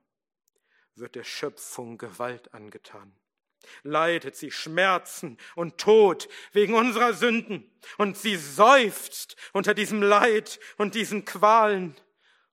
wird 0.96 1.16
der 1.16 1.26
Schöpfung 1.26 1.98
Gewalt 1.98 2.54
angetan 2.54 3.21
leidet 3.84 4.36
sie 4.36 4.52
Schmerzen 4.52 5.38
und 5.56 5.78
Tod 5.78 6.28
wegen 6.52 6.74
unserer 6.74 7.14
Sünden. 7.14 7.72
Und 7.98 8.18
sie 8.18 8.36
seufzt 8.36 9.36
unter 9.54 9.74
diesem 9.74 10.02
Leid 10.02 10.60
und 10.78 10.96
diesen 10.96 11.26
Qualen 11.26 11.96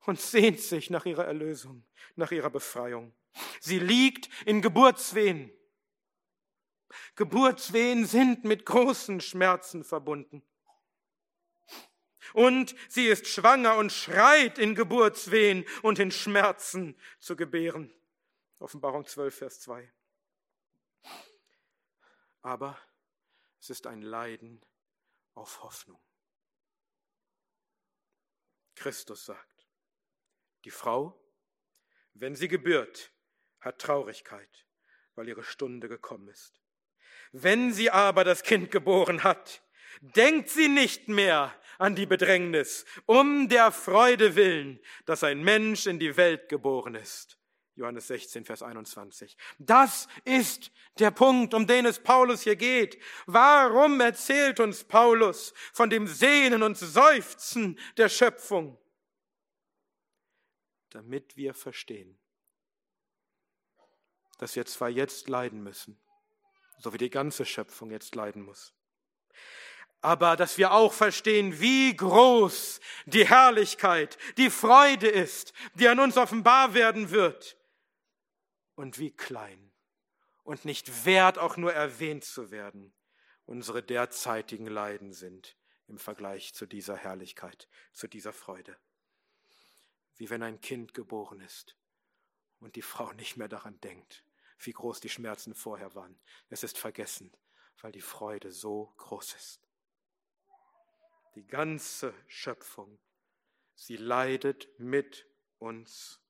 und 0.06 0.20
sehnt 0.20 0.60
sich 0.60 0.90
nach 0.90 1.06
ihrer 1.06 1.24
Erlösung, 1.24 1.84
nach 2.16 2.30
ihrer 2.30 2.50
Befreiung. 2.50 3.14
Sie 3.60 3.78
liegt 3.78 4.28
in 4.46 4.62
Geburtswehen. 4.62 5.52
Geburtswehen 7.16 8.06
sind 8.06 8.44
mit 8.44 8.64
großen 8.64 9.20
Schmerzen 9.20 9.84
verbunden. 9.84 10.42
Und 12.34 12.74
sie 12.88 13.06
ist 13.06 13.26
schwanger 13.26 13.76
und 13.76 13.90
schreit 13.90 14.58
in 14.58 14.74
Geburtswehen 14.74 15.64
und 15.82 15.98
in 15.98 16.10
Schmerzen 16.10 16.98
zu 17.18 17.36
gebären. 17.36 17.92
Offenbarung 18.58 19.06
12, 19.06 19.34
Vers 19.34 19.60
2 19.60 19.90
aber 22.42 22.78
es 23.60 23.70
ist 23.70 23.86
ein 23.86 24.02
Leiden 24.02 24.64
auf 25.34 25.62
Hoffnung. 25.62 26.00
Christus 28.74 29.24
sagt, 29.24 29.66
die 30.64 30.70
Frau, 30.70 31.20
wenn 32.14 32.36
sie 32.36 32.48
gebührt, 32.48 33.12
hat 33.60 33.80
Traurigkeit, 33.80 34.66
weil 35.14 35.28
ihre 35.28 35.42
Stunde 35.42 35.88
gekommen 35.88 36.28
ist. 36.28 36.60
Wenn 37.32 37.72
sie 37.72 37.90
aber 37.90 38.24
das 38.24 38.42
Kind 38.42 38.70
geboren 38.70 39.24
hat, 39.24 39.62
denkt 40.00 40.50
sie 40.50 40.68
nicht 40.68 41.08
mehr 41.08 41.54
an 41.78 41.94
die 41.94 42.06
Bedrängnis, 42.06 42.84
um 43.06 43.48
der 43.48 43.72
Freude 43.72 44.36
willen, 44.36 44.80
dass 45.06 45.24
ein 45.24 45.42
Mensch 45.42 45.86
in 45.86 45.98
die 45.98 46.16
Welt 46.16 46.48
geboren 46.48 46.94
ist. 46.94 47.37
Johannes 47.78 48.08
16, 48.08 48.44
Vers 48.44 48.62
21. 48.62 49.36
Das 49.58 50.08
ist 50.24 50.72
der 50.98 51.12
Punkt, 51.12 51.54
um 51.54 51.64
den 51.64 51.86
es 51.86 52.00
Paulus 52.00 52.42
hier 52.42 52.56
geht. 52.56 53.00
Warum 53.26 54.00
erzählt 54.00 54.58
uns 54.58 54.82
Paulus 54.82 55.54
von 55.72 55.88
dem 55.88 56.08
Sehnen 56.08 56.64
und 56.64 56.76
Seufzen 56.76 57.78
der 57.96 58.08
Schöpfung? 58.08 58.76
Damit 60.90 61.36
wir 61.36 61.54
verstehen, 61.54 62.18
dass 64.38 64.56
wir 64.56 64.66
zwar 64.66 64.88
jetzt 64.88 65.28
leiden 65.28 65.62
müssen, 65.62 66.00
so 66.78 66.92
wie 66.92 66.98
die 66.98 67.10
ganze 67.10 67.46
Schöpfung 67.46 67.92
jetzt 67.92 68.16
leiden 68.16 68.42
muss, 68.42 68.74
aber 70.00 70.36
dass 70.36 70.58
wir 70.58 70.72
auch 70.72 70.92
verstehen, 70.92 71.60
wie 71.60 71.94
groß 71.94 72.80
die 73.06 73.28
Herrlichkeit, 73.28 74.18
die 74.36 74.50
Freude 74.50 75.08
ist, 75.08 75.52
die 75.74 75.86
an 75.86 76.00
uns 76.00 76.16
offenbar 76.16 76.74
werden 76.74 77.10
wird 77.10 77.57
und 78.78 78.98
wie 78.98 79.10
klein 79.10 79.72
und 80.44 80.64
nicht 80.64 81.04
wert 81.04 81.36
auch 81.36 81.56
nur 81.56 81.72
erwähnt 81.72 82.24
zu 82.24 82.52
werden 82.52 82.94
unsere 83.44 83.82
derzeitigen 83.82 84.66
Leiden 84.66 85.12
sind 85.12 85.56
im 85.86 85.98
Vergleich 85.98 86.54
zu 86.54 86.66
dieser 86.66 86.96
Herrlichkeit, 86.96 87.66
zu 87.92 88.06
dieser 88.06 88.34
Freude. 88.34 88.76
Wie 90.16 90.28
wenn 90.28 90.42
ein 90.42 90.60
Kind 90.60 90.92
geboren 90.92 91.40
ist 91.40 91.74
und 92.60 92.76
die 92.76 92.82
Frau 92.82 93.10
nicht 93.14 93.38
mehr 93.38 93.48
daran 93.48 93.80
denkt, 93.80 94.22
wie 94.58 94.72
groß 94.72 95.00
die 95.00 95.08
Schmerzen 95.08 95.54
vorher 95.54 95.94
waren. 95.94 96.20
Es 96.50 96.62
ist 96.62 96.76
vergessen, 96.76 97.34
weil 97.80 97.92
die 97.92 98.02
Freude 98.02 98.52
so 98.52 98.92
groß 98.98 99.34
ist. 99.34 99.60
Die 101.34 101.46
ganze 101.46 102.12
Schöpfung, 102.26 102.98
sie 103.74 103.96
leidet 103.96 104.68
mit 104.78 105.26
uns 105.58 106.20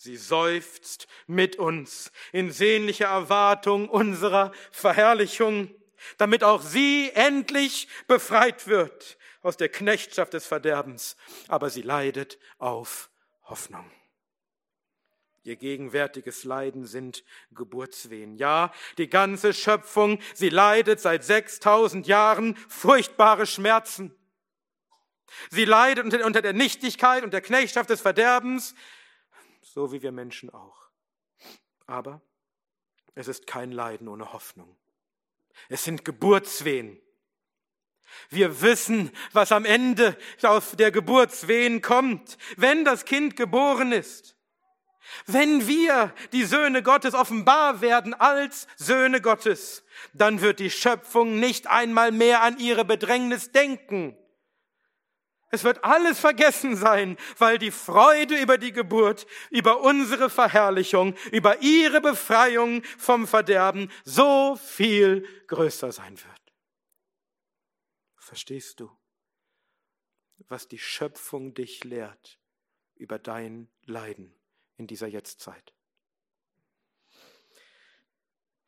Sie 0.00 0.16
seufzt 0.16 1.08
mit 1.26 1.56
uns 1.56 2.12
in 2.30 2.52
sehnlicher 2.52 3.08
Erwartung 3.08 3.88
unserer 3.88 4.52
Verherrlichung, 4.70 5.74
damit 6.18 6.44
auch 6.44 6.62
sie 6.62 7.10
endlich 7.14 7.88
befreit 8.06 8.68
wird 8.68 9.18
aus 9.42 9.56
der 9.56 9.68
Knechtschaft 9.68 10.34
des 10.34 10.46
Verderbens, 10.46 11.16
aber 11.48 11.68
sie 11.68 11.82
leidet 11.82 12.38
auf 12.58 13.10
Hoffnung. 13.42 13.90
Ihr 15.42 15.56
gegenwärtiges 15.56 16.44
Leiden 16.44 16.86
sind 16.86 17.24
Geburtswehen. 17.50 18.36
Ja, 18.36 18.72
die 18.98 19.08
ganze 19.08 19.52
Schöpfung, 19.52 20.20
sie 20.32 20.50
leidet 20.50 21.00
seit 21.00 21.24
6000 21.24 22.06
Jahren 22.06 22.54
furchtbare 22.68 23.46
Schmerzen. 23.46 24.14
Sie 25.50 25.64
leidet 25.64 26.22
unter 26.22 26.40
der 26.40 26.52
Nichtigkeit 26.52 27.24
und 27.24 27.32
der 27.32 27.40
Knechtschaft 27.40 27.90
des 27.90 28.00
Verderbens, 28.00 28.76
so 29.72 29.92
wie 29.92 30.02
wir 30.02 30.12
Menschen 30.12 30.50
auch. 30.50 30.88
Aber 31.86 32.20
es 33.14 33.28
ist 33.28 33.46
kein 33.46 33.72
Leiden 33.72 34.08
ohne 34.08 34.32
Hoffnung. 34.32 34.76
Es 35.68 35.84
sind 35.84 36.04
Geburtswehen. 36.04 37.00
Wir 38.30 38.62
wissen, 38.62 39.10
was 39.32 39.52
am 39.52 39.64
Ende 39.64 40.16
auf 40.42 40.76
der 40.76 40.90
Geburtswehen 40.90 41.82
kommt, 41.82 42.38
wenn 42.56 42.84
das 42.84 43.04
Kind 43.04 43.36
geboren 43.36 43.92
ist. 43.92 44.36
Wenn 45.26 45.66
wir, 45.66 46.14
die 46.32 46.44
Söhne 46.44 46.82
Gottes, 46.82 47.14
offenbar 47.14 47.80
werden 47.80 48.14
als 48.14 48.66
Söhne 48.76 49.20
Gottes, 49.20 49.84
dann 50.12 50.40
wird 50.40 50.60
die 50.60 50.70
Schöpfung 50.70 51.40
nicht 51.40 51.66
einmal 51.66 52.12
mehr 52.12 52.42
an 52.42 52.58
ihre 52.58 52.84
Bedrängnis 52.84 53.50
denken. 53.52 54.16
Es 55.50 55.64
wird 55.64 55.82
alles 55.82 56.20
vergessen 56.20 56.76
sein, 56.76 57.16
weil 57.38 57.58
die 57.58 57.70
Freude 57.70 58.40
über 58.40 58.58
die 58.58 58.72
Geburt, 58.72 59.26
über 59.50 59.80
unsere 59.80 60.28
Verherrlichung, 60.28 61.14
über 61.32 61.62
ihre 61.62 62.00
Befreiung 62.00 62.82
vom 62.98 63.26
Verderben 63.26 63.90
so 64.04 64.56
viel 64.56 65.26
größer 65.46 65.90
sein 65.90 66.18
wird. 66.18 66.52
Verstehst 68.16 68.80
du, 68.80 68.90
was 70.48 70.68
die 70.68 70.78
Schöpfung 70.78 71.54
dich 71.54 71.82
lehrt 71.84 72.38
über 72.96 73.18
dein 73.18 73.70
Leiden 73.84 74.34
in 74.76 74.86
dieser 74.86 75.06
Jetztzeit? 75.06 75.72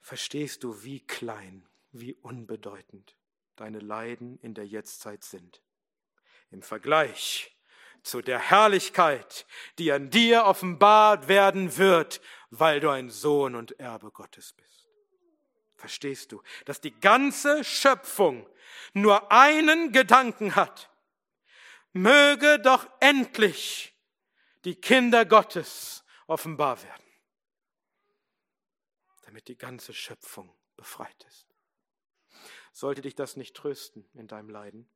Verstehst 0.00 0.64
du, 0.64 0.82
wie 0.82 1.00
klein, 1.00 1.68
wie 1.92 2.14
unbedeutend 2.14 3.16
deine 3.56 3.80
Leiden 3.80 4.38
in 4.38 4.54
der 4.54 4.66
Jetztzeit 4.66 5.24
sind? 5.24 5.62
Im 6.50 6.62
Vergleich 6.62 7.56
zu 8.02 8.22
der 8.22 8.38
Herrlichkeit, 8.38 9.46
die 9.78 9.92
an 9.92 10.10
dir 10.10 10.44
offenbart 10.44 11.28
werden 11.28 11.76
wird, 11.76 12.20
weil 12.50 12.80
du 12.80 12.90
ein 12.90 13.10
Sohn 13.10 13.54
und 13.54 13.78
Erbe 13.78 14.10
Gottes 14.10 14.52
bist. 14.54 14.88
Verstehst 15.76 16.32
du, 16.32 16.42
dass 16.66 16.80
die 16.80 16.98
ganze 16.98 17.64
Schöpfung 17.64 18.48
nur 18.92 19.30
einen 19.32 19.92
Gedanken 19.92 20.56
hat? 20.56 20.90
Möge 21.92 22.58
doch 22.60 22.88
endlich 23.00 23.96
die 24.64 24.76
Kinder 24.76 25.24
Gottes 25.24 26.04
offenbar 26.26 26.82
werden, 26.82 27.04
damit 29.24 29.48
die 29.48 29.56
ganze 29.56 29.92
Schöpfung 29.92 30.54
befreit 30.76 31.24
ist. 31.28 31.46
Sollte 32.72 33.02
dich 33.02 33.14
das 33.14 33.36
nicht 33.36 33.56
trösten 33.56 34.08
in 34.14 34.28
deinem 34.28 34.50
Leiden? 34.50 34.88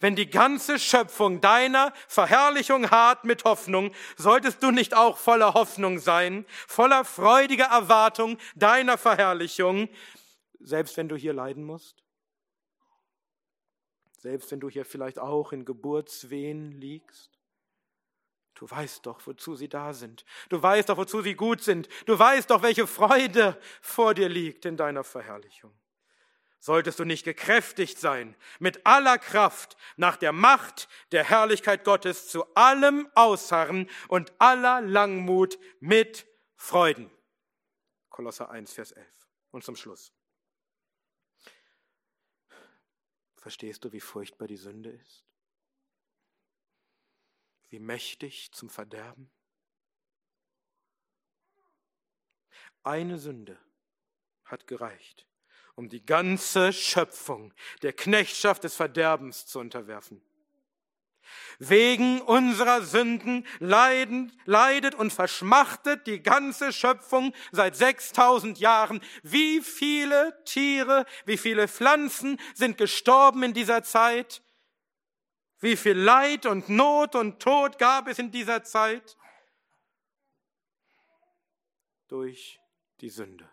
Wenn 0.00 0.16
die 0.16 0.30
ganze 0.30 0.78
Schöpfung 0.78 1.40
deiner 1.40 1.92
Verherrlichung 2.06 2.90
hart 2.90 3.24
mit 3.24 3.44
Hoffnung, 3.44 3.92
solltest 4.16 4.62
du 4.62 4.70
nicht 4.70 4.94
auch 4.94 5.18
voller 5.18 5.54
Hoffnung 5.54 5.98
sein, 5.98 6.44
voller 6.66 7.04
freudiger 7.04 7.66
Erwartung 7.66 8.38
deiner 8.54 8.98
Verherrlichung, 8.98 9.88
selbst 10.60 10.96
wenn 10.96 11.08
du 11.08 11.16
hier 11.16 11.32
leiden 11.32 11.64
musst? 11.64 12.02
Selbst 14.18 14.50
wenn 14.50 14.60
du 14.60 14.68
hier 14.68 14.84
vielleicht 14.84 15.18
auch 15.18 15.52
in 15.52 15.64
Geburtswehen 15.64 16.72
liegst? 16.72 17.38
Du 18.54 18.68
weißt 18.68 19.06
doch, 19.06 19.24
wozu 19.24 19.54
sie 19.54 19.68
da 19.68 19.92
sind. 19.92 20.24
Du 20.48 20.60
weißt 20.60 20.88
doch, 20.88 20.96
wozu 20.96 21.22
sie 21.22 21.34
gut 21.34 21.62
sind. 21.62 21.88
Du 22.06 22.18
weißt 22.18 22.50
doch, 22.50 22.62
welche 22.62 22.88
Freude 22.88 23.56
vor 23.80 24.14
dir 24.14 24.28
liegt 24.28 24.64
in 24.64 24.76
deiner 24.76 25.04
Verherrlichung 25.04 25.72
solltest 26.58 26.98
du 26.98 27.04
nicht 27.04 27.24
gekräftigt 27.24 27.98
sein, 27.98 28.36
mit 28.58 28.84
aller 28.86 29.18
Kraft 29.18 29.76
nach 29.96 30.16
der 30.16 30.32
Macht 30.32 30.88
der 31.12 31.24
Herrlichkeit 31.24 31.84
Gottes 31.84 32.28
zu 32.28 32.44
allem 32.54 33.08
Ausharren 33.14 33.88
und 34.08 34.32
aller 34.38 34.80
Langmut 34.80 35.58
mit 35.80 36.26
Freuden. 36.56 37.10
Kolosser 38.10 38.50
1, 38.50 38.72
Vers 38.72 38.92
11. 38.92 39.06
Und 39.50 39.64
zum 39.64 39.76
Schluss. 39.76 40.12
Verstehst 43.36 43.84
du, 43.84 43.92
wie 43.92 44.00
furchtbar 44.00 44.48
die 44.48 44.56
Sünde 44.56 44.90
ist? 44.90 45.24
Wie 47.68 47.78
mächtig 47.78 48.52
zum 48.52 48.68
Verderben? 48.68 49.30
Eine 52.82 53.18
Sünde 53.18 53.58
hat 54.44 54.66
gereicht, 54.66 55.26
um 55.78 55.88
die 55.88 56.04
ganze 56.04 56.72
Schöpfung 56.72 57.54
der 57.82 57.92
Knechtschaft 57.92 58.64
des 58.64 58.74
Verderbens 58.74 59.46
zu 59.46 59.60
unterwerfen. 59.60 60.20
Wegen 61.60 62.20
unserer 62.20 62.82
Sünden 62.82 63.46
leiden, 63.60 64.32
leidet 64.44 64.96
und 64.96 65.12
verschmachtet 65.12 66.08
die 66.08 66.20
ganze 66.20 66.72
Schöpfung 66.72 67.32
seit 67.52 67.76
6000 67.76 68.58
Jahren. 68.58 69.00
Wie 69.22 69.60
viele 69.60 70.42
Tiere, 70.44 71.06
wie 71.26 71.38
viele 71.38 71.68
Pflanzen 71.68 72.40
sind 72.54 72.76
gestorben 72.76 73.44
in 73.44 73.54
dieser 73.54 73.84
Zeit? 73.84 74.42
Wie 75.60 75.76
viel 75.76 75.96
Leid 75.96 76.44
und 76.44 76.68
Not 76.68 77.14
und 77.14 77.40
Tod 77.40 77.78
gab 77.78 78.08
es 78.08 78.18
in 78.18 78.32
dieser 78.32 78.64
Zeit? 78.64 79.16
Durch 82.08 82.58
die 83.00 83.10
Sünde. 83.10 83.48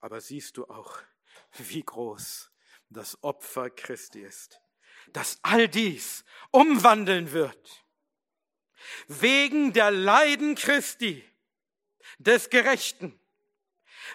Aber 0.00 0.20
siehst 0.20 0.56
du 0.56 0.66
auch, 0.66 0.98
wie 1.58 1.82
groß 1.82 2.50
das 2.88 3.22
Opfer 3.22 3.70
Christi 3.70 4.20
ist, 4.20 4.60
das 5.12 5.38
all 5.42 5.68
dies 5.68 6.24
umwandeln 6.50 7.32
wird. 7.32 7.84
Wegen 9.06 9.72
der 9.72 9.90
Leiden 9.90 10.54
Christi, 10.54 11.24
des 12.18 12.50
Gerechten, 12.50 13.18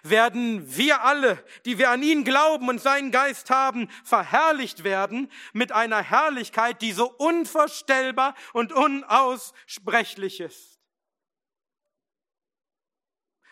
werden 0.04 0.76
wir 0.76 1.02
alle, 1.02 1.44
die 1.66 1.78
wir 1.78 1.90
an 1.90 2.04
ihn 2.04 2.24
glauben 2.24 2.70
und 2.70 2.80
seinen 2.80 3.12
Geist 3.12 3.50
haben, 3.50 3.90
verherrlicht 4.04 4.84
werden 4.84 5.32
mit 5.54 5.72
einer 5.72 6.02
Herrlichkeit, 6.02 6.82
die 6.82 6.92
so 6.92 7.10
unvorstellbar 7.10 8.36
und 8.54 8.74
unaussprechlich 8.74 10.42
ist. 10.42 10.80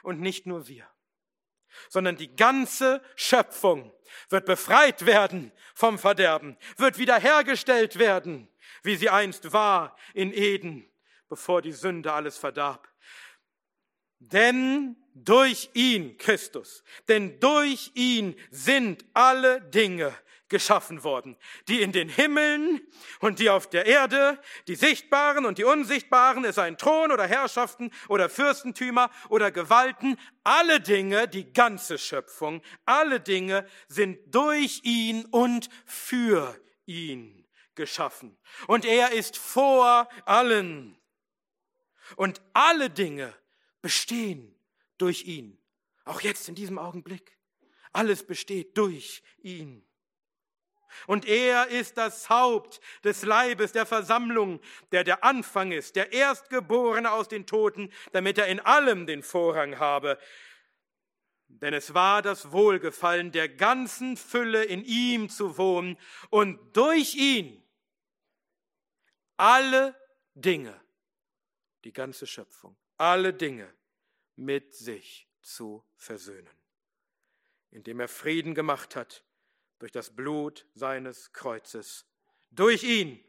Und 0.03 0.19
nicht 0.19 0.45
nur 0.45 0.67
wir 0.67 0.94
sondern 1.89 2.17
die 2.17 2.35
ganze 2.35 3.01
Schöpfung 3.15 3.93
wird 4.29 4.45
befreit 4.45 5.05
werden 5.05 5.51
vom 5.73 5.99
Verderben, 5.99 6.57
wird 6.77 6.97
wiederhergestellt 6.97 7.99
werden, 7.99 8.47
wie 8.83 8.95
sie 8.95 9.09
einst 9.09 9.53
war 9.53 9.97
in 10.13 10.33
Eden, 10.33 10.89
bevor 11.27 11.61
die 11.61 11.71
Sünde 11.71 12.13
alles 12.13 12.37
verdarb. 12.37 12.87
Denn 14.19 14.95
durch 15.13 15.69
ihn, 15.73 16.17
Christus, 16.17 16.83
denn 17.07 17.39
durch 17.39 17.91
ihn 17.93 18.35
sind 18.51 19.05
alle 19.13 19.61
Dinge 19.61 20.13
geschaffen 20.47 21.03
worden, 21.03 21.37
die 21.67 21.81
in 21.81 21.91
den 21.91 22.09
Himmeln 22.09 22.81
und 23.19 23.39
die 23.39 23.49
auf 23.49 23.69
der 23.69 23.85
Erde, 23.85 24.39
die 24.67 24.75
sichtbaren 24.75 25.45
und 25.45 25.57
die 25.57 25.63
unsichtbaren, 25.63 26.45
es 26.45 26.55
seien 26.55 26.77
Thron 26.77 27.11
oder 27.11 27.27
Herrschaften 27.27 27.91
oder 28.07 28.29
Fürstentümer 28.29 29.09
oder 29.29 29.51
Gewalten, 29.51 30.17
alle 30.43 30.79
Dinge, 30.79 31.27
die 31.27 31.51
ganze 31.51 31.97
Schöpfung, 31.97 32.61
alle 32.85 33.19
Dinge 33.19 33.67
sind 33.87 34.19
durch 34.33 34.81
ihn 34.83 35.25
und 35.25 35.69
für 35.85 36.59
ihn 36.85 37.47
geschaffen. 37.75 38.37
Und 38.67 38.85
er 38.85 39.11
ist 39.11 39.37
vor 39.37 40.07
allen. 40.25 40.97
Und 42.15 42.41
alle 42.53 42.89
Dinge 42.89 43.33
bestehen 43.81 44.55
durch 44.97 45.25
ihn. 45.25 45.59
Auch 46.05 46.21
jetzt 46.21 46.47
in 46.49 46.55
diesem 46.55 46.77
Augenblick. 46.77 47.37
Alles 47.91 48.25
besteht 48.25 48.77
durch 48.77 49.23
ihn. 49.39 49.84
Und 51.07 51.25
er 51.25 51.67
ist 51.67 51.97
das 51.97 52.29
Haupt 52.29 52.79
des 53.03 53.23
Leibes 53.23 53.71
der 53.71 53.85
Versammlung, 53.85 54.59
der 54.91 55.03
der 55.03 55.23
Anfang 55.23 55.71
ist, 55.71 55.95
der 55.95 56.13
Erstgeborene 56.13 57.11
aus 57.11 57.27
den 57.27 57.45
Toten, 57.45 57.91
damit 58.11 58.37
er 58.37 58.47
in 58.47 58.59
allem 58.59 59.05
den 59.07 59.23
Vorrang 59.23 59.79
habe. 59.79 60.17
Denn 61.47 61.73
es 61.73 61.93
war 61.93 62.21
das 62.21 62.51
Wohlgefallen 62.51 63.31
der 63.31 63.47
ganzen 63.47 64.17
Fülle 64.17 64.63
in 64.63 64.83
ihm 64.83 65.29
zu 65.29 65.57
wohnen 65.57 65.97
und 66.29 66.75
durch 66.75 67.15
ihn 67.15 67.63
alle 69.37 69.95
Dinge, 70.33 70.79
die 71.83 71.93
ganze 71.93 72.27
Schöpfung, 72.27 72.75
alle 72.97 73.33
Dinge 73.33 73.73
mit 74.35 74.73
sich 74.73 75.29
zu 75.41 75.85
versöhnen, 75.95 76.49
indem 77.71 77.99
er 77.99 78.07
Frieden 78.07 78.55
gemacht 78.55 78.95
hat 78.95 79.23
durch 79.79 79.91
das 79.91 80.15
Blut 80.15 80.65
seines 80.73 81.31
Kreuzes. 81.33 82.05
Durch 82.51 82.83
ihn. 82.83 83.23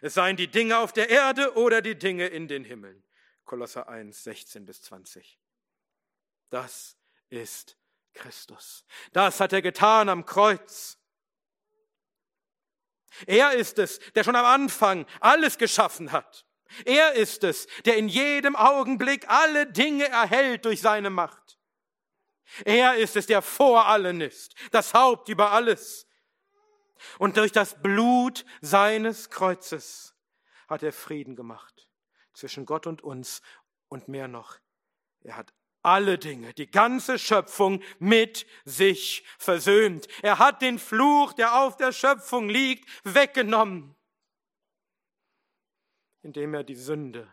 Es 0.00 0.14
seien 0.14 0.36
die 0.36 0.48
Dinge 0.48 0.78
auf 0.78 0.92
der 0.92 1.08
Erde 1.08 1.54
oder 1.56 1.82
die 1.82 1.96
Dinge 1.96 2.26
in 2.26 2.48
den 2.48 2.64
Himmeln. 2.64 3.02
Kolosser 3.44 3.88
1, 3.88 4.24
16 4.24 4.66
bis 4.66 4.82
20. 4.82 5.38
Das 6.50 6.96
ist 7.28 7.76
Christus. 8.12 8.84
Das 9.12 9.40
hat 9.40 9.52
er 9.52 9.62
getan 9.62 10.08
am 10.08 10.24
Kreuz. 10.26 10.98
Er 13.26 13.52
ist 13.52 13.78
es, 13.78 13.98
der 14.14 14.24
schon 14.24 14.36
am 14.36 14.44
Anfang 14.44 15.06
alles 15.20 15.58
geschaffen 15.58 16.12
hat. 16.12 16.46
Er 16.84 17.12
ist 17.14 17.44
es, 17.44 17.66
der 17.84 17.96
in 17.96 18.08
jedem 18.08 18.56
Augenblick 18.56 19.28
alle 19.28 19.66
Dinge 19.66 20.08
erhält 20.08 20.64
durch 20.64 20.80
seine 20.80 21.10
Macht. 21.10 21.55
Er 22.64 22.96
ist 22.96 23.16
es, 23.16 23.26
der 23.26 23.42
vor 23.42 23.86
allen 23.86 24.20
ist, 24.20 24.54
das 24.70 24.94
Haupt 24.94 25.28
über 25.28 25.52
alles. 25.52 26.06
Und 27.18 27.36
durch 27.36 27.52
das 27.52 27.80
Blut 27.82 28.44
seines 28.60 29.30
Kreuzes 29.30 30.14
hat 30.68 30.82
er 30.82 30.92
Frieden 30.92 31.36
gemacht 31.36 31.88
zwischen 32.32 32.66
Gott 32.66 32.86
und 32.86 33.02
uns 33.02 33.42
und 33.88 34.08
mehr 34.08 34.28
noch. 34.28 34.58
Er 35.20 35.36
hat 35.36 35.52
alle 35.82 36.18
Dinge, 36.18 36.52
die 36.52 36.70
ganze 36.70 37.18
Schöpfung 37.18 37.82
mit 37.98 38.46
sich 38.64 39.24
versöhnt. 39.38 40.08
Er 40.22 40.38
hat 40.38 40.60
den 40.60 40.78
Fluch, 40.78 41.32
der 41.32 41.60
auf 41.60 41.76
der 41.76 41.92
Schöpfung 41.92 42.48
liegt, 42.48 42.88
weggenommen, 43.04 43.94
indem 46.22 46.54
er 46.54 46.64
die 46.64 46.74
Sünde 46.74 47.32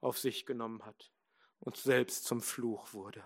auf 0.00 0.18
sich 0.18 0.44
genommen 0.44 0.84
hat 0.84 1.10
und 1.58 1.76
selbst 1.78 2.24
zum 2.24 2.42
Fluch 2.42 2.92
wurde. 2.92 3.24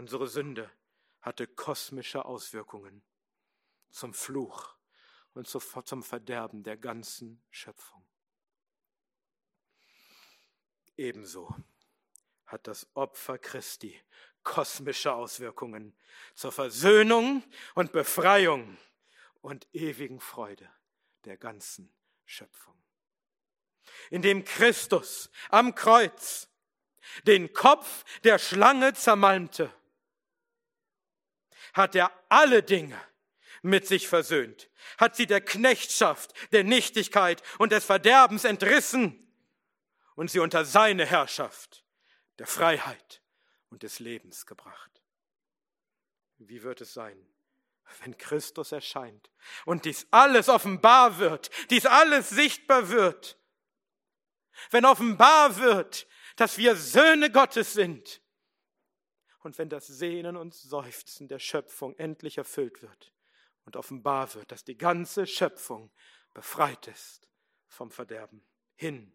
Unsere 0.00 0.28
Sünde 0.28 0.70
hatte 1.20 1.46
kosmische 1.46 2.24
Auswirkungen 2.24 3.02
zum 3.90 4.14
Fluch 4.14 4.74
und 5.34 5.46
zum 5.46 6.02
Verderben 6.02 6.62
der 6.62 6.78
ganzen 6.78 7.44
Schöpfung. 7.50 8.02
Ebenso 10.96 11.54
hat 12.46 12.66
das 12.66 12.88
Opfer 12.94 13.36
Christi 13.36 14.00
kosmische 14.42 15.12
Auswirkungen 15.12 15.94
zur 16.34 16.52
Versöhnung 16.52 17.44
und 17.74 17.92
Befreiung 17.92 18.78
und 19.42 19.68
ewigen 19.74 20.20
Freude 20.20 20.70
der 21.26 21.36
ganzen 21.36 21.94
Schöpfung. 22.24 22.82
Indem 24.08 24.46
Christus 24.46 25.30
am 25.50 25.74
Kreuz 25.74 26.48
den 27.24 27.52
Kopf 27.52 28.06
der 28.24 28.38
Schlange 28.38 28.94
zermalmte, 28.94 29.70
hat 31.72 31.94
er 31.94 32.12
alle 32.28 32.62
Dinge 32.62 33.00
mit 33.62 33.86
sich 33.86 34.08
versöhnt, 34.08 34.70
hat 34.98 35.16
sie 35.16 35.26
der 35.26 35.40
Knechtschaft, 35.40 36.32
der 36.52 36.64
Nichtigkeit 36.64 37.42
und 37.58 37.72
des 37.72 37.84
Verderbens 37.84 38.44
entrissen 38.44 39.30
und 40.14 40.30
sie 40.30 40.38
unter 40.38 40.64
seine 40.64 41.04
Herrschaft 41.06 41.84
der 42.38 42.46
Freiheit 42.46 43.22
und 43.68 43.82
des 43.82 43.98
Lebens 43.98 44.46
gebracht. 44.46 44.90
Wie 46.38 46.62
wird 46.62 46.80
es 46.80 46.94
sein, 46.94 47.18
wenn 48.02 48.16
Christus 48.16 48.72
erscheint 48.72 49.30
und 49.66 49.84
dies 49.84 50.06
alles 50.10 50.48
offenbar 50.48 51.18
wird, 51.18 51.50
dies 51.70 51.84
alles 51.86 52.30
sichtbar 52.30 52.88
wird? 52.88 53.38
Wenn 54.70 54.84
offenbar 54.84 55.56
wird, 55.56 56.06
dass 56.36 56.56
wir 56.56 56.76
Söhne 56.76 57.30
Gottes 57.30 57.74
sind 57.74 58.19
und 59.40 59.58
wenn 59.58 59.68
das 59.68 59.86
Sehnen 59.86 60.36
und 60.36 60.54
Seufzen 60.54 61.28
der 61.28 61.38
Schöpfung 61.38 61.96
endlich 61.96 62.38
erfüllt 62.38 62.82
wird 62.82 63.12
und 63.64 63.76
offenbar 63.76 64.34
wird, 64.34 64.52
dass 64.52 64.64
die 64.64 64.76
ganze 64.76 65.26
Schöpfung 65.26 65.90
befreit 66.34 66.88
ist 66.88 67.28
vom 67.68 67.90
Verderben 67.90 68.44
hin 68.74 69.12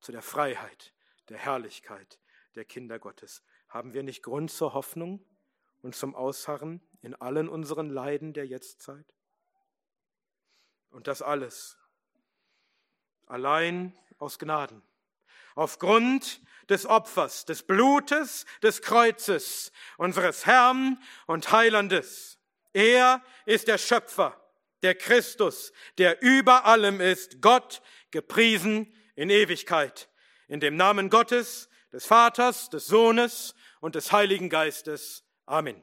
zu 0.00 0.12
der 0.12 0.22
Freiheit, 0.22 0.94
der 1.28 1.38
Herrlichkeit 1.38 2.20
der 2.54 2.64
Kinder 2.64 2.98
Gottes. 2.98 3.42
Haben 3.68 3.92
wir 3.92 4.02
nicht 4.02 4.22
Grund 4.22 4.50
zur 4.50 4.72
Hoffnung 4.72 5.24
und 5.82 5.94
zum 5.94 6.14
Ausharren 6.14 6.80
in 7.02 7.14
allen 7.14 7.48
unseren 7.48 7.90
Leiden 7.90 8.32
der 8.32 8.46
Jetztzeit? 8.46 9.14
Und 10.90 11.08
das 11.08 11.22
alles 11.22 11.78
allein 13.26 13.98
aus 14.18 14.38
Gnaden, 14.38 14.82
aufgrund 15.56 16.40
des 16.68 16.86
Opfers, 16.86 17.44
des 17.44 17.64
Blutes, 17.64 18.46
des 18.62 18.82
Kreuzes 18.82 19.72
unseres 19.96 20.46
Herrn 20.46 21.02
und 21.26 21.50
Heilandes. 21.50 22.38
Er 22.72 23.22
ist 23.46 23.66
der 23.66 23.78
Schöpfer, 23.78 24.40
der 24.82 24.94
Christus, 24.94 25.72
der 25.98 26.22
über 26.22 26.64
allem 26.66 27.00
ist, 27.00 27.40
Gott 27.40 27.82
gepriesen 28.12 28.92
in 29.16 29.30
Ewigkeit. 29.30 30.08
In 30.48 30.60
dem 30.60 30.76
Namen 30.76 31.10
Gottes, 31.10 31.68
des 31.92 32.06
Vaters, 32.06 32.68
des 32.70 32.86
Sohnes 32.86 33.54
und 33.80 33.94
des 33.94 34.12
Heiligen 34.12 34.50
Geistes. 34.50 35.24
Amen. 35.46 35.82